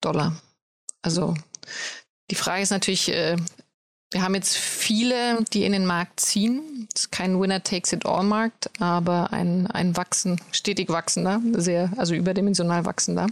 [0.00, 0.34] Dollar.
[1.02, 1.34] Also
[2.32, 3.36] die Frage ist natürlich, äh,
[4.16, 6.88] wir haben jetzt viele, die in den Markt ziehen.
[6.94, 13.26] Es ist kein Winner-Takes-it-all-Markt, aber ein, ein wachsen, stetig wachsender, sehr, also überdimensional wachsender.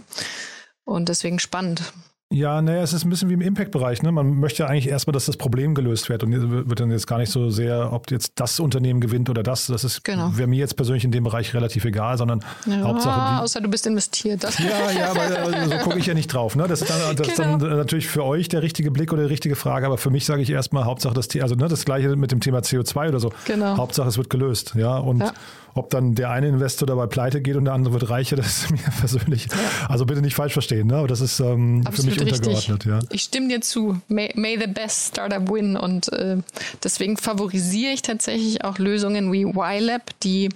[0.83, 1.91] Und deswegen spannend.
[2.31, 4.01] Ja, naja, es ist ein bisschen wie im Impact-Bereich.
[4.01, 4.11] Ne?
[4.11, 7.19] Man möchte ja eigentlich erstmal, dass das Problem gelöst wird und wird dann jetzt gar
[7.19, 9.67] nicht so sehr, ob jetzt das Unternehmen gewinnt oder das.
[9.67, 10.35] Das ist genau.
[10.35, 13.35] wäre mir jetzt persönlich in dem Bereich relativ egal, sondern ja, Hauptsache.
[13.37, 14.43] Die, außer du bist investiert.
[14.43, 16.55] Ja, ja, aber also, so gucke ich ja nicht drauf.
[16.55, 16.67] Ne?
[16.67, 17.53] Das ist, dann, das genau.
[17.53, 20.25] ist dann natürlich für euch der richtige Blick oder die richtige Frage, aber für mich
[20.25, 23.31] sage ich erstmal Hauptsache das also ne, das gleiche mit dem Thema CO2 oder so.
[23.45, 23.77] Genau.
[23.77, 24.73] Hauptsache es wird gelöst.
[24.75, 25.31] Ja, und ja.
[25.75, 28.71] Ob dann der eine Investor dabei pleite geht und der andere wird reicher, das ist
[28.71, 29.47] mir persönlich.
[29.89, 30.95] Also bitte nicht falsch verstehen, ne?
[30.95, 32.85] aber das ist ähm, für mich untergeordnet.
[32.85, 32.99] Ja.
[33.11, 33.99] Ich stimme dir zu.
[34.07, 35.75] May, may the best startup win.
[35.75, 36.37] Und äh,
[36.81, 40.49] deswegen favorisiere ich tatsächlich auch Lösungen wie YLab, die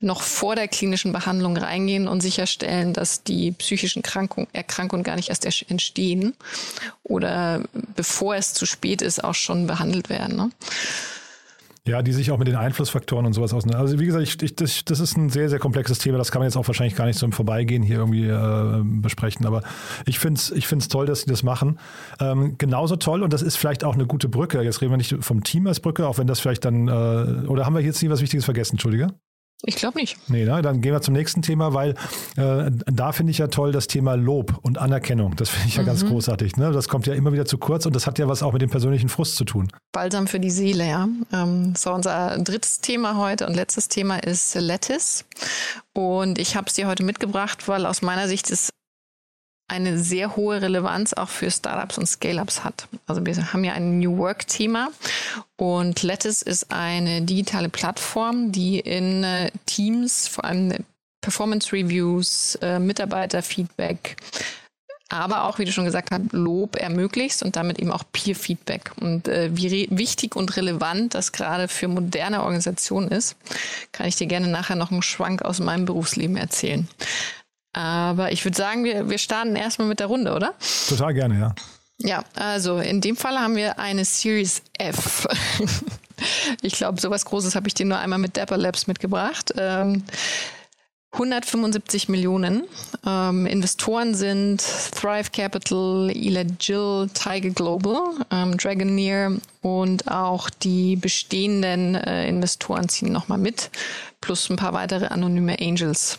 [0.00, 5.28] noch vor der klinischen Behandlung reingehen und sicherstellen, dass die psychischen Krankung, Erkrankungen gar nicht
[5.28, 6.34] erst entstehen
[7.02, 7.62] oder
[7.96, 10.36] bevor es zu spät ist, auch schon behandelt werden.
[10.36, 10.50] Ne?
[11.86, 13.80] Ja, die sich auch mit den Einflussfaktoren und sowas auseinander.
[13.80, 16.16] Also wie gesagt, ich, ich, das, das ist ein sehr, sehr komplexes Thema.
[16.16, 19.44] Das kann man jetzt auch wahrscheinlich gar nicht so im Vorbeigehen hier irgendwie äh, besprechen.
[19.44, 19.62] Aber
[20.06, 21.78] ich finde es ich find's toll, dass sie das machen.
[22.20, 24.62] Ähm, genauso toll, und das ist vielleicht auch eine gute Brücke.
[24.62, 27.66] Jetzt reden wir nicht vom Team als Brücke, auch wenn das vielleicht dann, äh, oder
[27.66, 29.08] haben wir jetzt nie was Wichtiges vergessen, Entschuldige?
[29.66, 30.16] Ich glaube nicht.
[30.28, 30.60] Nee, ne?
[30.62, 31.94] dann gehen wir zum nächsten Thema, weil
[32.36, 35.36] äh, da finde ich ja toll das Thema Lob und Anerkennung.
[35.36, 35.86] Das finde ich ja mhm.
[35.86, 36.56] ganz großartig.
[36.56, 36.72] Ne?
[36.72, 38.70] Das kommt ja immer wieder zu kurz und das hat ja was auch mit dem
[38.70, 39.68] persönlichen Frust zu tun.
[39.92, 41.08] Balsam für die Seele, ja.
[41.32, 45.24] Ähm, so, unser drittes Thema heute und letztes Thema ist Lettuce.
[45.92, 48.70] Und ich habe es dir heute mitgebracht, weil aus meiner Sicht ist
[49.74, 52.86] eine sehr hohe Relevanz auch für Startups und Scale-ups hat.
[53.06, 54.90] Also wir haben ja ein New Work-Thema
[55.56, 60.72] und Lattice ist eine digitale Plattform, die in äh, Teams, vor allem
[61.20, 64.16] Performance Reviews, äh, Mitarbeiterfeedback,
[65.08, 68.92] aber auch, wie du schon gesagt hast, Lob ermöglicht und damit eben auch Peer-Feedback.
[69.00, 73.36] Und äh, wie wichtig und relevant das gerade für moderne Organisationen ist,
[73.92, 76.88] kann ich dir gerne nachher noch einen Schwank aus meinem Berufsleben erzählen.
[77.74, 80.54] Aber ich würde sagen, wir, wir starten erstmal mit der Runde, oder?
[80.88, 81.54] Total gerne, ja.
[81.98, 85.26] Ja, also in dem Fall haben wir eine Series F.
[86.62, 89.52] ich glaube, sowas Großes habe ich dir nur einmal mit Dapper Labs mitgebracht.
[89.56, 90.02] Ähm,
[91.14, 92.64] 175 Millionen.
[93.06, 98.00] Ähm, Investoren sind Thrive Capital, Jill, Tiger Global,
[98.32, 103.70] ähm, Dragoneer und auch die bestehenden äh, Investoren ziehen nochmal mit,
[104.20, 106.18] plus ein paar weitere anonyme Angels.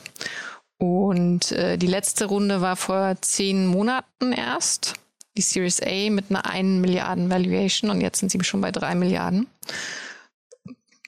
[0.78, 4.94] Und äh, die letzte Runde war vor zehn Monaten erst.
[5.38, 8.96] Die Series A mit einer 1 Milliarden Valuation und jetzt sind sie schon bei 3
[8.96, 9.48] Milliarden.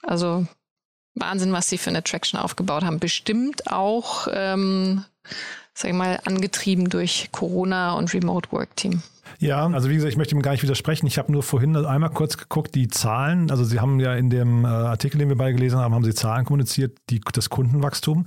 [0.03, 0.45] Also
[1.15, 2.99] Wahnsinn, was sie für eine Traction aufgebaut haben.
[2.99, 5.03] Bestimmt auch, ähm,
[5.73, 9.01] sag ich mal, angetrieben durch Corona und Remote Work Team.
[9.39, 11.07] Ja, also wie gesagt, ich möchte ihm gar nicht widersprechen.
[11.07, 13.51] Ich habe nur vorhin einmal kurz geguckt, die Zahlen.
[13.51, 16.13] Also Sie haben ja in dem äh, Artikel, den wir beide gelesen haben, haben Sie
[16.13, 18.25] Zahlen kommuniziert, die, das Kundenwachstum.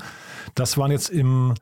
[0.55, 1.55] Das waren jetzt im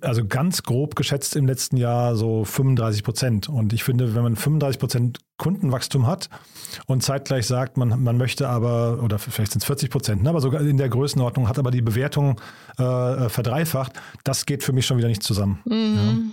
[0.00, 3.48] also ganz grob geschätzt im letzten Jahr so 35 Prozent.
[3.48, 6.28] Und ich finde, wenn man 35 Prozent Kundenwachstum hat
[6.86, 10.40] und zeitgleich sagt, man, man möchte aber, oder vielleicht sind es 40 Prozent, ne, aber
[10.40, 12.40] sogar in der Größenordnung hat aber die Bewertung
[12.78, 15.60] äh, verdreifacht, das geht für mich schon wieder nicht zusammen.
[15.64, 16.32] Mhm.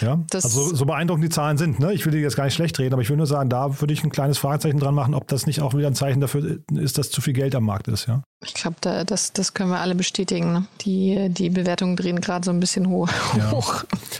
[0.00, 0.22] Ja.
[0.30, 1.80] Das also so beeindruckend die Zahlen sind.
[1.80, 1.92] Ne?
[1.92, 3.92] Ich will die jetzt gar nicht schlecht reden, aber ich will nur sagen, da würde
[3.92, 6.98] ich ein kleines Fragezeichen dran machen, ob das nicht auch wieder ein Zeichen dafür ist,
[6.98, 8.06] dass zu viel Geld am Markt ist.
[8.06, 8.22] Ja?
[8.44, 10.52] Ich glaube, da, das, das können wir alle bestätigen.
[10.52, 10.66] Ne?
[10.82, 13.08] Die, die Bewertungen drehen gerade so ein bisschen hoch.
[13.36, 13.52] Ja.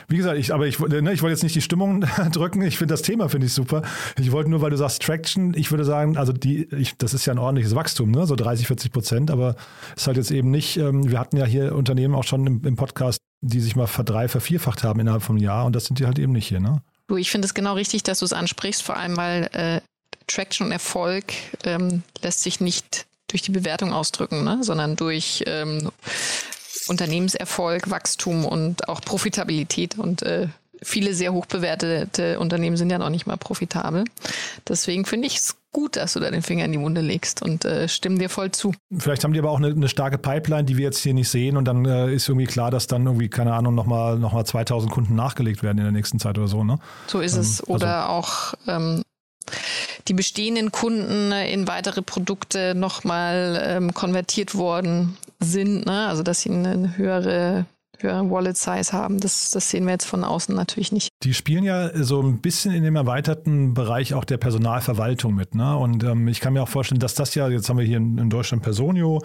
[0.09, 2.00] Wie gesagt, ich, aber ich, ne, ich wollte jetzt nicht die Stimmung
[2.33, 2.62] drücken.
[2.62, 3.83] Ich finde das Thema finde ich super.
[4.18, 7.27] Ich wollte nur, weil du sagst Traction, ich würde sagen, also die, ich, das ist
[7.27, 8.27] ja ein ordentliches Wachstum, ne?
[8.27, 9.57] so 30, 40 Prozent, aber
[9.94, 12.64] es ist halt jetzt eben nicht, ähm, wir hatten ja hier Unternehmen auch schon im,
[12.64, 16.07] im Podcast, die sich mal verdrei, vervierfacht haben innerhalb vom Jahr und das sind die
[16.07, 16.83] halt eben nicht hier, ne?
[17.07, 19.80] Du, ich finde es genau richtig, dass du es ansprichst, vor allem weil äh,
[20.26, 21.24] Traction und Erfolg
[21.64, 24.59] ähm, lässt sich nicht durch die Bewertung ausdrücken, ne?
[24.62, 25.90] sondern durch ähm,
[26.87, 29.98] Unternehmenserfolg, Wachstum und auch Profitabilität.
[29.98, 30.48] Und äh,
[30.85, 34.05] viele sehr hoch bewertete Unternehmen sind ja noch nicht mal profitabel.
[34.68, 37.66] Deswegen finde ich es gut, dass du da den Finger in die Wunde legst und
[37.66, 38.73] äh, stimmen dir voll zu.
[38.97, 41.57] Vielleicht haben die aber auch eine, eine, starke Pipeline, die wir jetzt hier nicht sehen
[41.57, 44.90] und dann äh, ist irgendwie klar, dass dann irgendwie, keine Ahnung, nochmal noch mal 2000
[44.90, 46.64] Kunden nachgelegt werden in der nächsten Zeit oder so.
[46.64, 46.79] Ne?
[47.09, 47.68] So ist ähm, es.
[47.68, 48.12] Oder also.
[48.12, 49.03] auch ähm,
[50.09, 55.87] die bestehenden Kunden in weitere Produkte nochmal ähm, konvertiert worden sind.
[55.87, 56.07] Ne?
[56.07, 57.66] Also dass sie eine höhere
[57.98, 59.20] höheren Wallet Size haben.
[59.20, 61.09] Das, das sehen wir jetzt von außen natürlich nicht.
[61.22, 65.54] Die spielen ja so ein bisschen in dem erweiterten Bereich auch der Personalverwaltung mit.
[65.54, 65.76] Ne?
[65.76, 68.18] Und ähm, ich kann mir auch vorstellen, dass das ja, jetzt haben wir hier in,
[68.18, 69.22] in Deutschland Personio,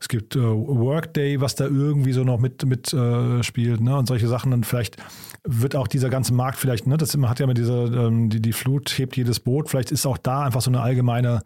[0.00, 3.96] es gibt äh, Workday, was da irgendwie so noch mit, mit äh, spielt ne?
[3.96, 4.52] und solche Sachen.
[4.52, 4.96] Und vielleicht
[5.44, 8.52] wird auch dieser ganze Markt vielleicht, ne, das hat ja mit dieser, ähm, die, die
[8.52, 11.42] Flut hebt jedes Boot, vielleicht ist auch da einfach so eine allgemeine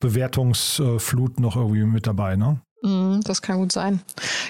[0.00, 2.60] Bewertungsflut noch irgendwie mit dabei, ne?
[2.82, 4.00] Mhm, das kann gut sein.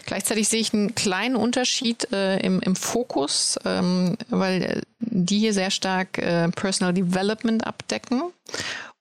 [0.04, 5.70] Gleichzeitig sehe ich einen kleinen Unterschied äh, im, im Fokus, ähm, weil die hier sehr
[5.70, 8.22] stark äh, Personal Development abdecken.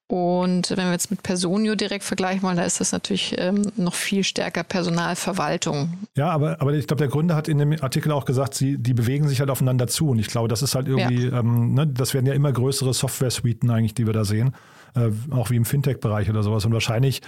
[0.07, 3.95] Und wenn wir jetzt mit Personio direkt vergleichen wollen, da ist das natürlich ähm, noch
[3.95, 5.97] viel stärker Personalverwaltung.
[6.15, 8.93] Ja, aber, aber ich glaube, der Gründer hat in dem Artikel auch gesagt, sie, die
[8.93, 10.09] bewegen sich halt aufeinander zu.
[10.09, 11.39] Und ich glaube, das ist halt irgendwie, ja.
[11.39, 14.53] ähm, ne, das werden ja immer größere Software-Suiten eigentlich, die wir da sehen.
[14.93, 16.65] Äh, auch wie im Fintech-Bereich oder sowas.
[16.65, 17.25] Und wahrscheinlich äh,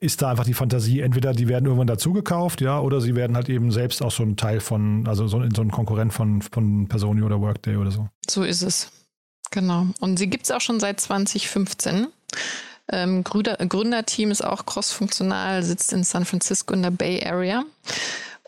[0.00, 3.48] ist da einfach die Fantasie, entweder die werden irgendwann dazugekauft, ja, oder sie werden halt
[3.48, 7.26] eben selbst auch so ein Teil von, also so, so ein Konkurrent von, von Personio
[7.26, 8.08] oder Workday oder so.
[8.28, 8.90] So ist es.
[9.50, 9.86] Genau.
[10.00, 12.08] Und sie gibt es auch schon seit 2015.
[12.92, 17.64] Ähm, Gründer, Gründerteam ist auch crossfunktional, sitzt in San Francisco in der Bay Area.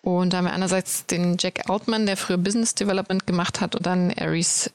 [0.02, 3.86] Und da haben wir einerseits den Jack Altman, der früher Business Development gemacht hat, und
[3.86, 4.70] dann Aries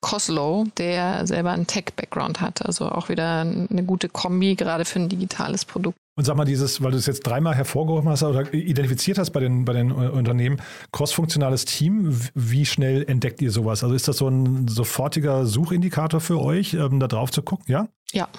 [0.00, 2.64] Coslow, der selber einen Tech-Background hat.
[2.64, 5.96] Also auch wieder eine gute Kombi, gerade für ein digitales Produkt.
[6.16, 9.40] Und sag mal, dieses, weil du es jetzt dreimal hervorgehoben hast oder identifiziert hast bei
[9.40, 13.84] den, bei den Unternehmen, crossfunktionales Team, wie schnell entdeckt ihr sowas?
[13.84, 17.88] Also ist das so ein sofortiger Suchindikator für euch, ähm, da drauf zu gucken, ja?
[18.12, 18.28] Ja.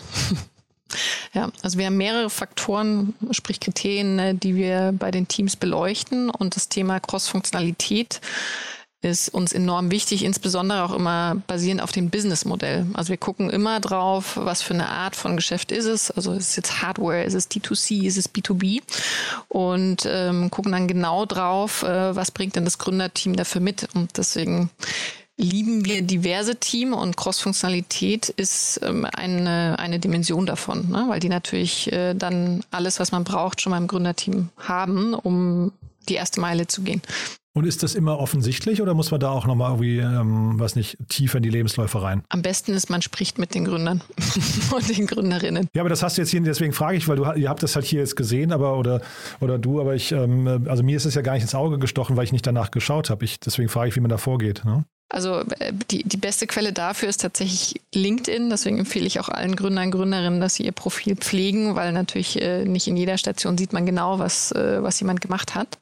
[1.34, 6.32] Ja, also wir haben mehrere Faktoren, sprich Kriterien, ne, die wir bei den Teams beleuchten
[6.32, 8.19] und das Thema Cross-Funktionalität
[9.01, 12.85] ist uns enorm wichtig, insbesondere auch immer basierend auf dem Businessmodell.
[12.93, 16.12] Also wir gucken immer drauf, was für eine Art von Geschäft ist es.
[16.12, 18.81] Also ist es jetzt Hardware, ist es D2C, ist es B2B
[19.47, 23.87] und ähm, gucken dann genau drauf, äh, was bringt denn das Gründerteam dafür mit.
[23.93, 24.69] Und deswegen
[25.37, 31.06] lieben wir diverse Team und Cross-Funktionalität ist ähm, eine, eine Dimension davon, ne?
[31.08, 35.71] weil die natürlich äh, dann alles, was man braucht, schon mal im Gründerteam haben, um
[36.10, 37.02] die erste Meile zu gehen.
[37.60, 40.97] Und ist das immer offensichtlich oder muss man da auch nochmal irgendwie, ähm, was nicht,
[41.10, 42.23] tiefer in die Lebensläufe rein?
[42.29, 43.99] Am besten ist, man spricht mit den Gründern
[44.73, 45.67] und den Gründerinnen.
[45.75, 47.75] Ja, aber das hast du jetzt hier, deswegen frage ich, weil du, ihr habt das
[47.75, 49.01] halt hier jetzt gesehen, aber oder,
[49.41, 52.15] oder du, aber ich, ähm, also mir ist es ja gar nicht ins Auge gestochen,
[52.15, 53.25] weil ich nicht danach geschaut habe.
[53.25, 54.63] Ich, deswegen frage ich, wie man da vorgeht.
[54.63, 54.85] Ne?
[55.10, 55.43] Also
[55.91, 58.49] die, die beste Quelle dafür ist tatsächlich LinkedIn.
[58.49, 62.41] Deswegen empfehle ich auch allen Gründern und Gründerinnen, dass sie ihr Profil pflegen, weil natürlich
[62.41, 65.77] äh, nicht in jeder Station sieht man genau, was, äh, was jemand gemacht hat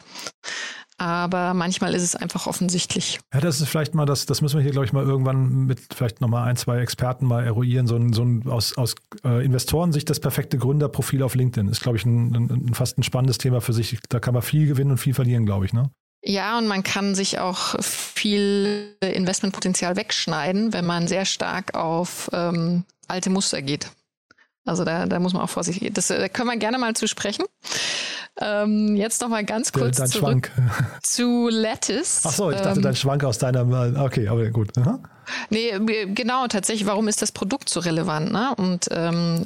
[0.98, 3.20] aber manchmal ist es einfach offensichtlich.
[3.34, 5.80] Ja, das ist vielleicht mal das, das müssen wir hier, glaube ich, mal irgendwann mit
[5.96, 7.88] vielleicht nochmal ein, zwei Experten mal eruieren.
[7.88, 11.98] So ein, so ein aus, aus äh, Investorensicht das perfekte Gründerprofil auf LinkedIn ist, glaube
[11.98, 14.00] ich, ein, ein, fast ein spannendes Thema für sich.
[14.10, 15.92] Da kann man viel gewinnen und viel verlieren, glaube ich, ne?
[16.24, 22.84] Ja, und man kann sich auch viel Investmentpotenzial wegschneiden, wenn man sehr stark auf ähm,
[23.08, 23.92] alte Muster geht.
[24.66, 25.94] Also da, da muss man auch vorsichtig.
[25.94, 27.46] Das, da können wir gerne mal zu sprechen.
[28.40, 31.00] Ähm, jetzt noch mal ganz kurz dein zurück Schwank.
[31.04, 32.22] zu Lattice.
[32.26, 34.04] Ach so, ich dachte, ähm, dein Schwank aus deiner.
[34.04, 34.78] Okay, aber gut.
[34.78, 35.00] Aha.
[35.50, 35.74] Nee,
[36.14, 36.88] genau, tatsächlich.
[36.88, 38.32] Warum ist das Produkt so relevant?
[38.32, 38.54] Ne?
[38.58, 39.46] Und ähm,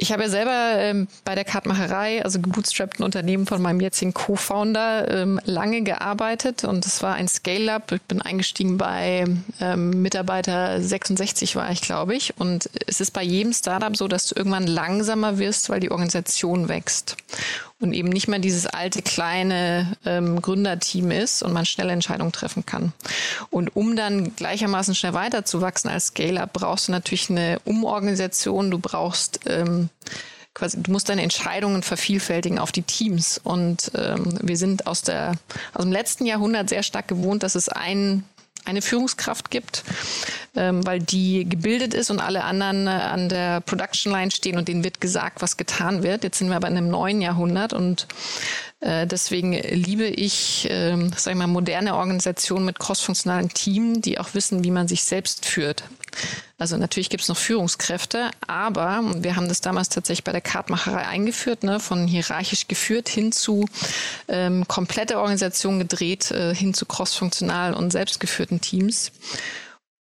[0.00, 5.10] ich habe ja selber ähm, bei der Kartmacherei, also gebootstrappten Unternehmen von meinem jetzigen Co-Founder,
[5.10, 7.90] ähm, lange gearbeitet und es war ein Scale-Up.
[7.90, 9.26] Ich bin eingestiegen bei
[9.60, 12.38] ähm, Mitarbeiter 66 war ich, glaube ich.
[12.38, 16.68] Und es ist bei jedem Startup so, dass du irgendwann langsamer wirst, weil die Organisation
[16.68, 17.16] wächst
[17.80, 22.66] und eben nicht mehr dieses alte kleine ähm, Gründerteam ist und man schnelle Entscheidungen treffen
[22.66, 22.92] kann.
[23.50, 29.40] Und um dann gleichermaßen schnell weiterzuwachsen als Scale-up, brauchst du natürlich eine Umorganisation, du brauchst
[29.46, 29.90] ähm,
[30.54, 33.40] quasi, du musst deine Entscheidungen vervielfältigen auf die Teams.
[33.42, 35.34] Und ähm, wir sind aus der
[35.74, 38.24] aus dem letzten Jahrhundert sehr stark gewohnt, dass es ein
[38.68, 39.82] eine Führungskraft gibt,
[40.54, 44.68] ähm, weil die gebildet ist und alle anderen äh, an der Production Line stehen und
[44.68, 46.24] denen wird gesagt, was getan wird.
[46.24, 48.06] Jetzt sind wir aber in einem neuen Jahrhundert und
[48.80, 54.34] äh, deswegen liebe ich, äh, sag ich mal, moderne Organisationen mit crossfunktionalen Teams, die auch
[54.34, 55.84] wissen, wie man sich selbst führt.
[56.58, 61.06] Also natürlich gibt es noch Führungskräfte, aber wir haben das damals tatsächlich bei der Kartmacherei
[61.06, 63.66] eingeführt, ne, von hierarchisch geführt hin zu
[64.26, 69.12] ähm, komplette Organisation gedreht, äh, hin zu crossfunktionalen und selbstgeführten Teams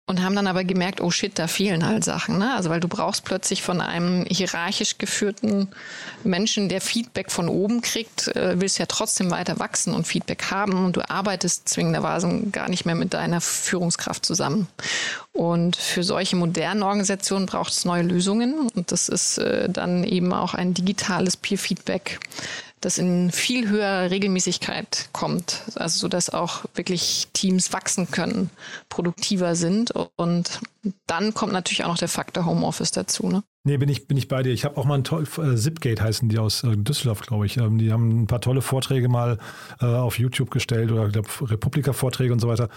[0.09, 2.38] und haben dann aber gemerkt, oh shit, da fehlen halt Sachen.
[2.38, 2.54] Ne?
[2.54, 5.68] Also weil du brauchst plötzlich von einem hierarchisch geführten
[6.22, 10.84] Menschen, der Feedback von oben kriegt, äh, willst ja trotzdem weiter wachsen und Feedback haben
[10.84, 14.68] und du arbeitest zwingenderweise gar nicht mehr mit deiner Führungskraft zusammen.
[15.32, 20.32] Und für solche modernen Organisationen braucht es neue Lösungen und das ist äh, dann eben
[20.32, 22.20] auch ein digitales Peer-Feedback
[22.87, 28.49] das in viel höherer Regelmäßigkeit kommt, also so dass auch wirklich Teams wachsen können,
[28.89, 30.61] produktiver sind und
[31.09, 33.26] dann kommt natürlich auch noch der Faktor Homeoffice dazu.
[33.28, 33.43] Ne?
[33.64, 34.53] Nee, bin ich, bin ich bei dir.
[34.53, 37.57] Ich habe auch mal ein toll, äh, Zipgate heißen die aus äh, Düsseldorf, glaube ich.
[37.57, 39.39] Ähm, die haben ein paar tolle Vorträge mal
[39.80, 42.68] äh, auf YouTube gestellt oder Republika-Vorträge und so weiter.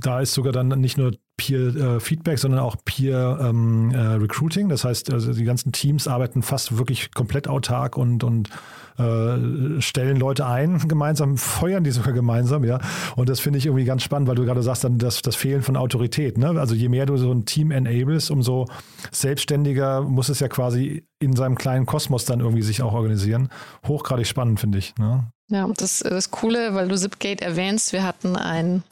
[0.00, 4.64] Da ist sogar dann nicht nur Peer-Feedback, äh, sondern auch Peer-Recruiting.
[4.64, 8.50] Ähm, äh, das heißt, also die ganzen Teams arbeiten fast wirklich komplett autark und, und
[8.98, 12.78] äh, stellen Leute ein gemeinsam, feuern die sogar gemeinsam, ja.
[13.16, 15.62] Und das finde ich irgendwie ganz spannend, weil du gerade sagst, dann das, das Fehlen
[15.62, 16.38] von Autorität.
[16.38, 16.48] Ne?
[16.60, 18.66] Also je mehr du so ein Team enables, umso
[19.10, 23.48] selbstständiger muss es ja quasi in seinem kleinen Kosmos dann irgendwie sich auch organisieren.
[23.86, 24.94] Hochgradig spannend, finde ich.
[24.98, 25.28] Ne?
[25.52, 28.82] Ja, das, das Coole, weil du Zipgate erwähnst, wir hatten ein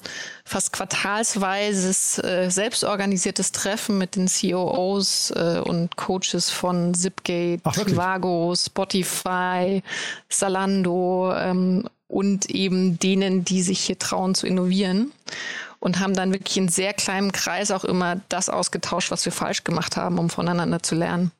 [0.44, 8.52] fast quartalsweises, äh, selbstorganisiertes Treffen mit den COOs äh, und Coaches von Zipgate, Ach, Trivago,
[8.54, 9.82] Spotify,
[10.28, 15.12] Salando ähm, und eben denen, die sich hier trauen zu innovieren
[15.78, 19.64] und haben dann wirklich in sehr kleinem Kreis auch immer das ausgetauscht, was wir falsch
[19.64, 21.32] gemacht haben, um voneinander zu lernen.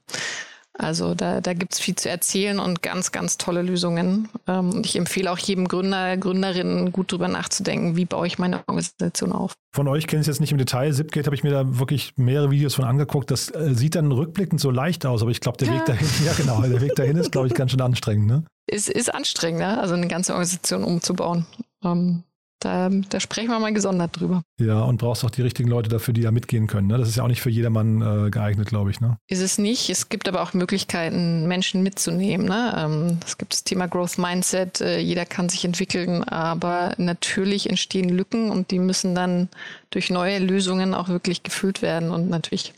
[0.81, 4.29] Also da, da gibt es viel zu erzählen und ganz, ganz tolle Lösungen.
[4.47, 8.59] Ähm, und ich empfehle auch jedem Gründer, Gründerin gut drüber nachzudenken, wie baue ich meine
[8.67, 9.53] Organisation auf.
[9.75, 10.93] Von euch kenne ich es jetzt nicht im Detail.
[10.93, 13.31] Zipgate habe ich mir da wirklich mehrere Videos von angeguckt.
[13.31, 15.75] Das äh, sieht dann rückblickend so leicht aus, aber ich glaube, der ja.
[15.75, 18.27] Weg dahin, ja genau, der Weg dahin ist, glaube ich, ganz schön anstrengend.
[18.27, 18.45] Ne?
[18.67, 19.79] Es ist anstrengend, ne?
[19.79, 21.45] also eine ganze Organisation umzubauen.
[21.85, 22.25] Ähm,
[22.61, 24.43] da, da sprechen wir mal gesondert drüber.
[24.61, 26.89] Ja, und brauchst auch die richtigen Leute dafür, die da mitgehen können.
[26.89, 26.99] Ne?
[26.99, 29.01] Das ist ja auch nicht für jedermann äh, geeignet, glaube ich.
[29.01, 29.17] Ne?
[29.29, 29.91] Ist es nicht.
[29.91, 32.47] Es gibt aber auch Möglichkeiten, Menschen mitzunehmen.
[32.47, 32.75] Ne?
[32.77, 34.81] Ähm, es gibt das Thema Growth Mindset.
[34.81, 39.49] Äh, jeder kann sich entwickeln, aber natürlich entstehen Lücken und die müssen dann
[39.91, 42.11] durch neue Lösungen auch wirklich gefüllt werden.
[42.11, 42.75] Und natürlich,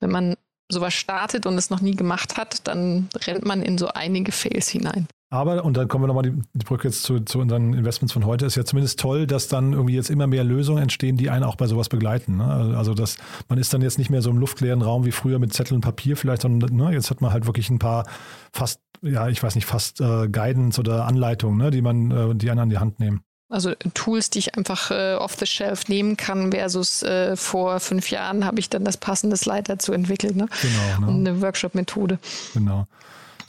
[0.00, 0.36] wenn man
[0.68, 4.68] sowas startet und es noch nie gemacht hat, dann rennt man in so einige Fails
[4.68, 5.06] hinein.
[5.32, 8.26] Aber, und dann kommen wir nochmal die, die Brücke jetzt zu, zu unseren Investments von
[8.26, 11.44] heute, ist ja zumindest toll, dass dann irgendwie jetzt immer mehr Lösungen entstehen, die einen
[11.44, 12.36] auch bei sowas begleiten.
[12.36, 12.74] Ne?
[12.76, 13.16] Also dass
[13.48, 15.80] man ist dann jetzt nicht mehr so im luftleeren Raum wie früher mit Zettel und
[15.80, 18.04] Papier vielleicht, sondern ne, jetzt hat man halt wirklich ein paar
[18.52, 22.50] fast, ja, ich weiß nicht, fast äh, Guidance oder Anleitungen, ne, die man, äh, die
[22.50, 23.22] einen an die Hand nehmen.
[23.48, 28.10] Also Tools, die ich einfach äh, off the shelf nehmen kann, versus äh, vor fünf
[28.10, 30.36] Jahren habe ich dann das passende Slide dazu entwickelt.
[30.36, 30.46] Ne?
[30.60, 31.00] Genau.
[31.00, 31.06] Ne?
[31.06, 32.18] Und eine Workshop-Methode.
[32.52, 32.86] Genau.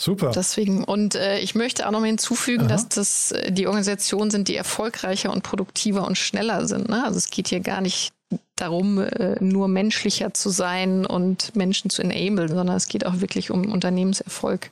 [0.04, 0.32] Super.
[0.36, 2.68] Deswegen, und äh, ich möchte auch noch mal hinzufügen, Aha.
[2.68, 6.90] dass das äh, die Organisationen sind, die erfolgreicher und produktiver und schneller sind.
[6.90, 7.06] Ne?
[7.06, 8.12] Also es geht hier gar nicht
[8.58, 13.50] darum, äh, nur menschlicher zu sein und Menschen zu enablen, sondern es geht auch wirklich
[13.50, 14.72] um Unternehmenserfolg,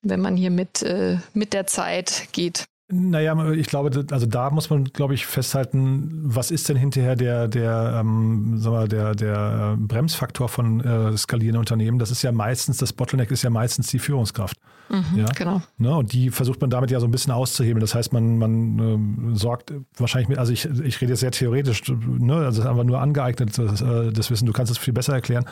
[0.00, 2.64] wenn man hier mit, äh, mit der Zeit geht.
[2.88, 7.48] Naja, ich glaube, also da muss man, glaube ich, festhalten, was ist denn hinterher der,
[7.48, 11.98] der, ähm, sagen wir, der, der äh, Bremsfaktor von äh, skalierenden Unternehmen?
[11.98, 14.56] Das ist ja meistens, das Bottleneck ist ja meistens die Führungskraft.
[14.88, 15.26] Mhm, ja?
[15.36, 15.62] Genau.
[15.78, 15.94] Ne?
[15.94, 17.80] Und die versucht man damit ja so ein bisschen auszuhebeln.
[17.80, 21.82] Das heißt, man, man äh, sorgt wahrscheinlich mit, also ich, ich rede jetzt sehr theoretisch,
[21.88, 22.34] ne?
[22.34, 25.14] also das ist einfach nur angeeignet, das, äh, das Wissen, du kannst es viel besser
[25.14, 25.44] erklären.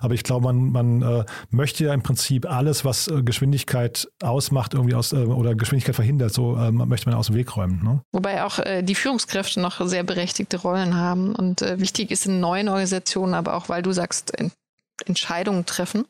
[0.00, 4.74] Aber ich glaube, man, man äh, möchte ja im Prinzip alles, was äh, Geschwindigkeit ausmacht,
[4.74, 7.82] irgendwie aus äh, oder Geschwindigkeit verhindert, so ähm, möchte man aus dem Weg räumen.
[7.82, 8.00] Ne?
[8.12, 11.34] Wobei auch äh, die Führungskräfte noch sehr berechtigte Rollen haben.
[11.34, 14.32] Und äh, wichtig ist in neuen Organisationen, aber auch weil du sagst,
[15.04, 16.06] Entscheidungen treffen,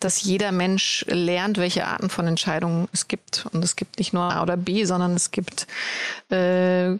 [0.00, 3.46] dass jeder Mensch lernt, welche Arten von Entscheidungen es gibt.
[3.52, 5.66] Und es gibt nicht nur A oder B, sondern es gibt
[6.30, 6.96] äh,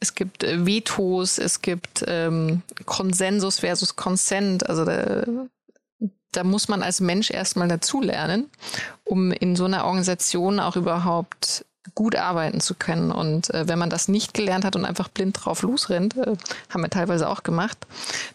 [0.00, 4.68] es gibt Vetos, es gibt ähm, Konsensus versus Consent.
[4.68, 5.24] Also da,
[6.32, 8.50] da muss man als Mensch erstmal dazulernen,
[9.04, 13.10] um in so einer Organisation auch überhaupt gut arbeiten zu können.
[13.10, 16.36] Und äh, wenn man das nicht gelernt hat und einfach blind drauf losrennt, äh,
[16.68, 17.78] haben wir teilweise auch gemacht,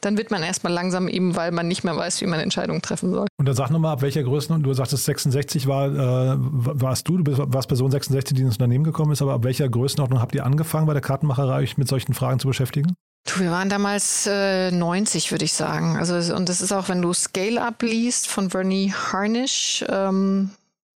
[0.01, 3.11] dann wird man erstmal langsam eben, weil man nicht mehr weiß, wie man Entscheidungen treffen
[3.11, 3.27] soll.
[3.37, 7.53] Und dann sag nochmal, ab welcher Größe, du sagtest 66 war, äh, warst du, du
[7.53, 10.87] warst Person 66, die ins Unternehmen gekommen ist, aber ab welcher Größenordnung habt ihr angefangen
[10.87, 12.95] bei der Kartenmacherei, euch mit solchen Fragen zu beschäftigen?
[13.37, 15.97] Wir waren damals äh, 90, würde ich sagen.
[15.97, 20.51] Also, und das ist auch, wenn du Scale-Up liest von Bernie Harnish, ähm,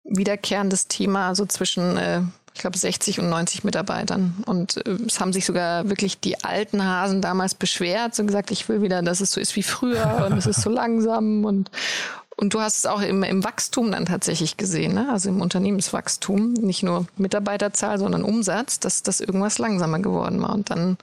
[0.08, 2.22] wiederkehrendes Thema, also zwischen, äh,
[2.54, 4.42] ich glaube, 60 und 90 Mitarbeitern.
[4.46, 8.68] Und äh, es haben sich sogar wirklich die alten Hasen damals beschwert und gesagt, ich
[8.68, 11.70] will wieder, dass es so ist wie früher und es ist so langsam und
[12.40, 15.08] und du hast es auch im, im Wachstum dann tatsächlich gesehen, ne?
[15.10, 20.54] also im Unternehmenswachstum, nicht nur Mitarbeiterzahl, sondern Umsatz, dass das irgendwas langsamer geworden war.
[20.54, 20.98] Und dann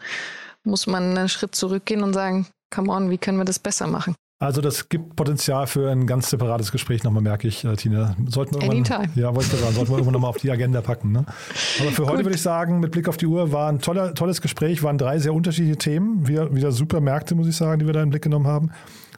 [0.63, 4.15] muss man einen Schritt zurückgehen und sagen, come on, wie können wir das besser machen?
[4.37, 8.17] Also das gibt Potenzial für ein ganz separates Gespräch nochmal, merke ich, äh, Tina.
[8.27, 9.09] Sollten wir Anytime.
[9.15, 11.13] Ja, wollte ich sagen, sollten wir irgendwann nochmal auf die Agenda packen.
[11.13, 11.25] Ne?
[11.79, 14.41] Aber für heute würde ich sagen, mit Blick auf die Uhr war ein toller, tolles
[14.41, 17.93] Gespräch, waren drei sehr unterschiedliche Themen, wieder, wieder super Märkte, muss ich sagen, die wir
[17.93, 18.71] da im Blick genommen haben.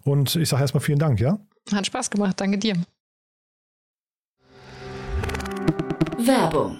[0.03, 1.39] Und ich sage erstmal vielen Dank, ja?
[1.73, 2.75] Hat Spaß gemacht, danke dir.
[6.19, 6.79] Werbung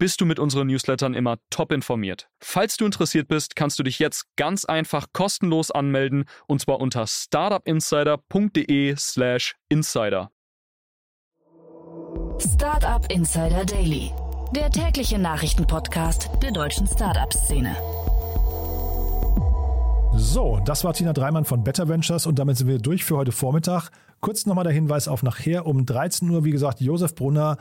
[0.00, 2.28] bist du mit unseren Newslettern immer top informiert.
[2.40, 7.06] Falls du interessiert bist, kannst du dich jetzt ganz einfach kostenlos anmelden und zwar unter
[7.06, 10.30] startupinsider.de/slash insider.
[12.38, 14.10] Startup Insider Daily,
[14.56, 17.76] der tägliche Nachrichtenpodcast der deutschen Startup-Szene.
[20.16, 23.32] So, das war Tina Dreimann von Better Ventures und damit sind wir durch für heute
[23.32, 23.90] Vormittag.
[24.20, 27.58] Kurz nochmal der Hinweis auf nachher um 13 Uhr, wie gesagt, Josef Brunner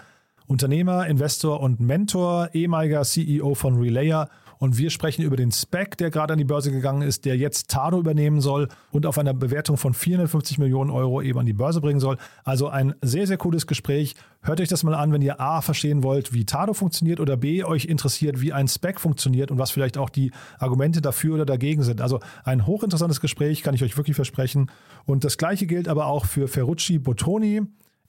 [0.49, 4.29] Unternehmer, Investor und Mentor, ehemaliger CEO von Relayer.
[4.57, 7.69] Und wir sprechen über den Spec, der gerade an die Börse gegangen ist, der jetzt
[7.69, 11.81] Tado übernehmen soll und auf einer Bewertung von 450 Millionen Euro eben an die Börse
[11.81, 12.17] bringen soll.
[12.43, 14.15] Also ein sehr, sehr cooles Gespräch.
[14.41, 17.63] Hört euch das mal an, wenn ihr A verstehen wollt, wie Tado funktioniert oder B
[17.63, 21.83] euch interessiert, wie ein Spec funktioniert und was vielleicht auch die Argumente dafür oder dagegen
[21.83, 22.01] sind.
[22.01, 24.71] Also ein hochinteressantes Gespräch, kann ich euch wirklich versprechen.
[25.05, 27.61] Und das gleiche gilt aber auch für Ferrucci Bottoni.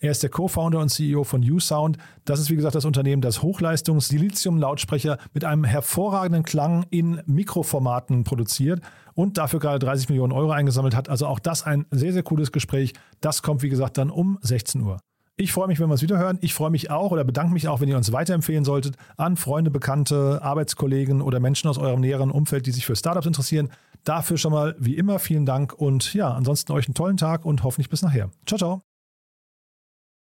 [0.02, 1.98] Er ist der Co-Founder und CEO von U-Sound.
[2.24, 8.80] Das ist, wie gesagt, das Unternehmen, das Hochleistungs-Silizium-Lautsprecher mit einem hervorragenden Klang in Mikroformaten produziert
[9.12, 11.10] und dafür gerade 30 Millionen Euro eingesammelt hat.
[11.10, 12.94] Also auch das ein sehr, sehr cooles Gespräch.
[13.20, 15.00] Das kommt, wie gesagt, dann um 16 Uhr.
[15.36, 16.38] Ich freue mich, wenn wir uns wiederhören.
[16.40, 19.70] Ich freue mich auch oder bedanke mich auch, wenn ihr uns weiterempfehlen solltet an Freunde,
[19.70, 23.70] Bekannte, Arbeitskollegen oder Menschen aus eurem näheren Umfeld, die sich für Startups interessieren.
[24.04, 27.64] Dafür schon mal wie immer vielen Dank und ja, ansonsten euch einen tollen Tag und
[27.64, 28.30] hoffentlich bis nachher.
[28.46, 28.89] Ciao, ciao.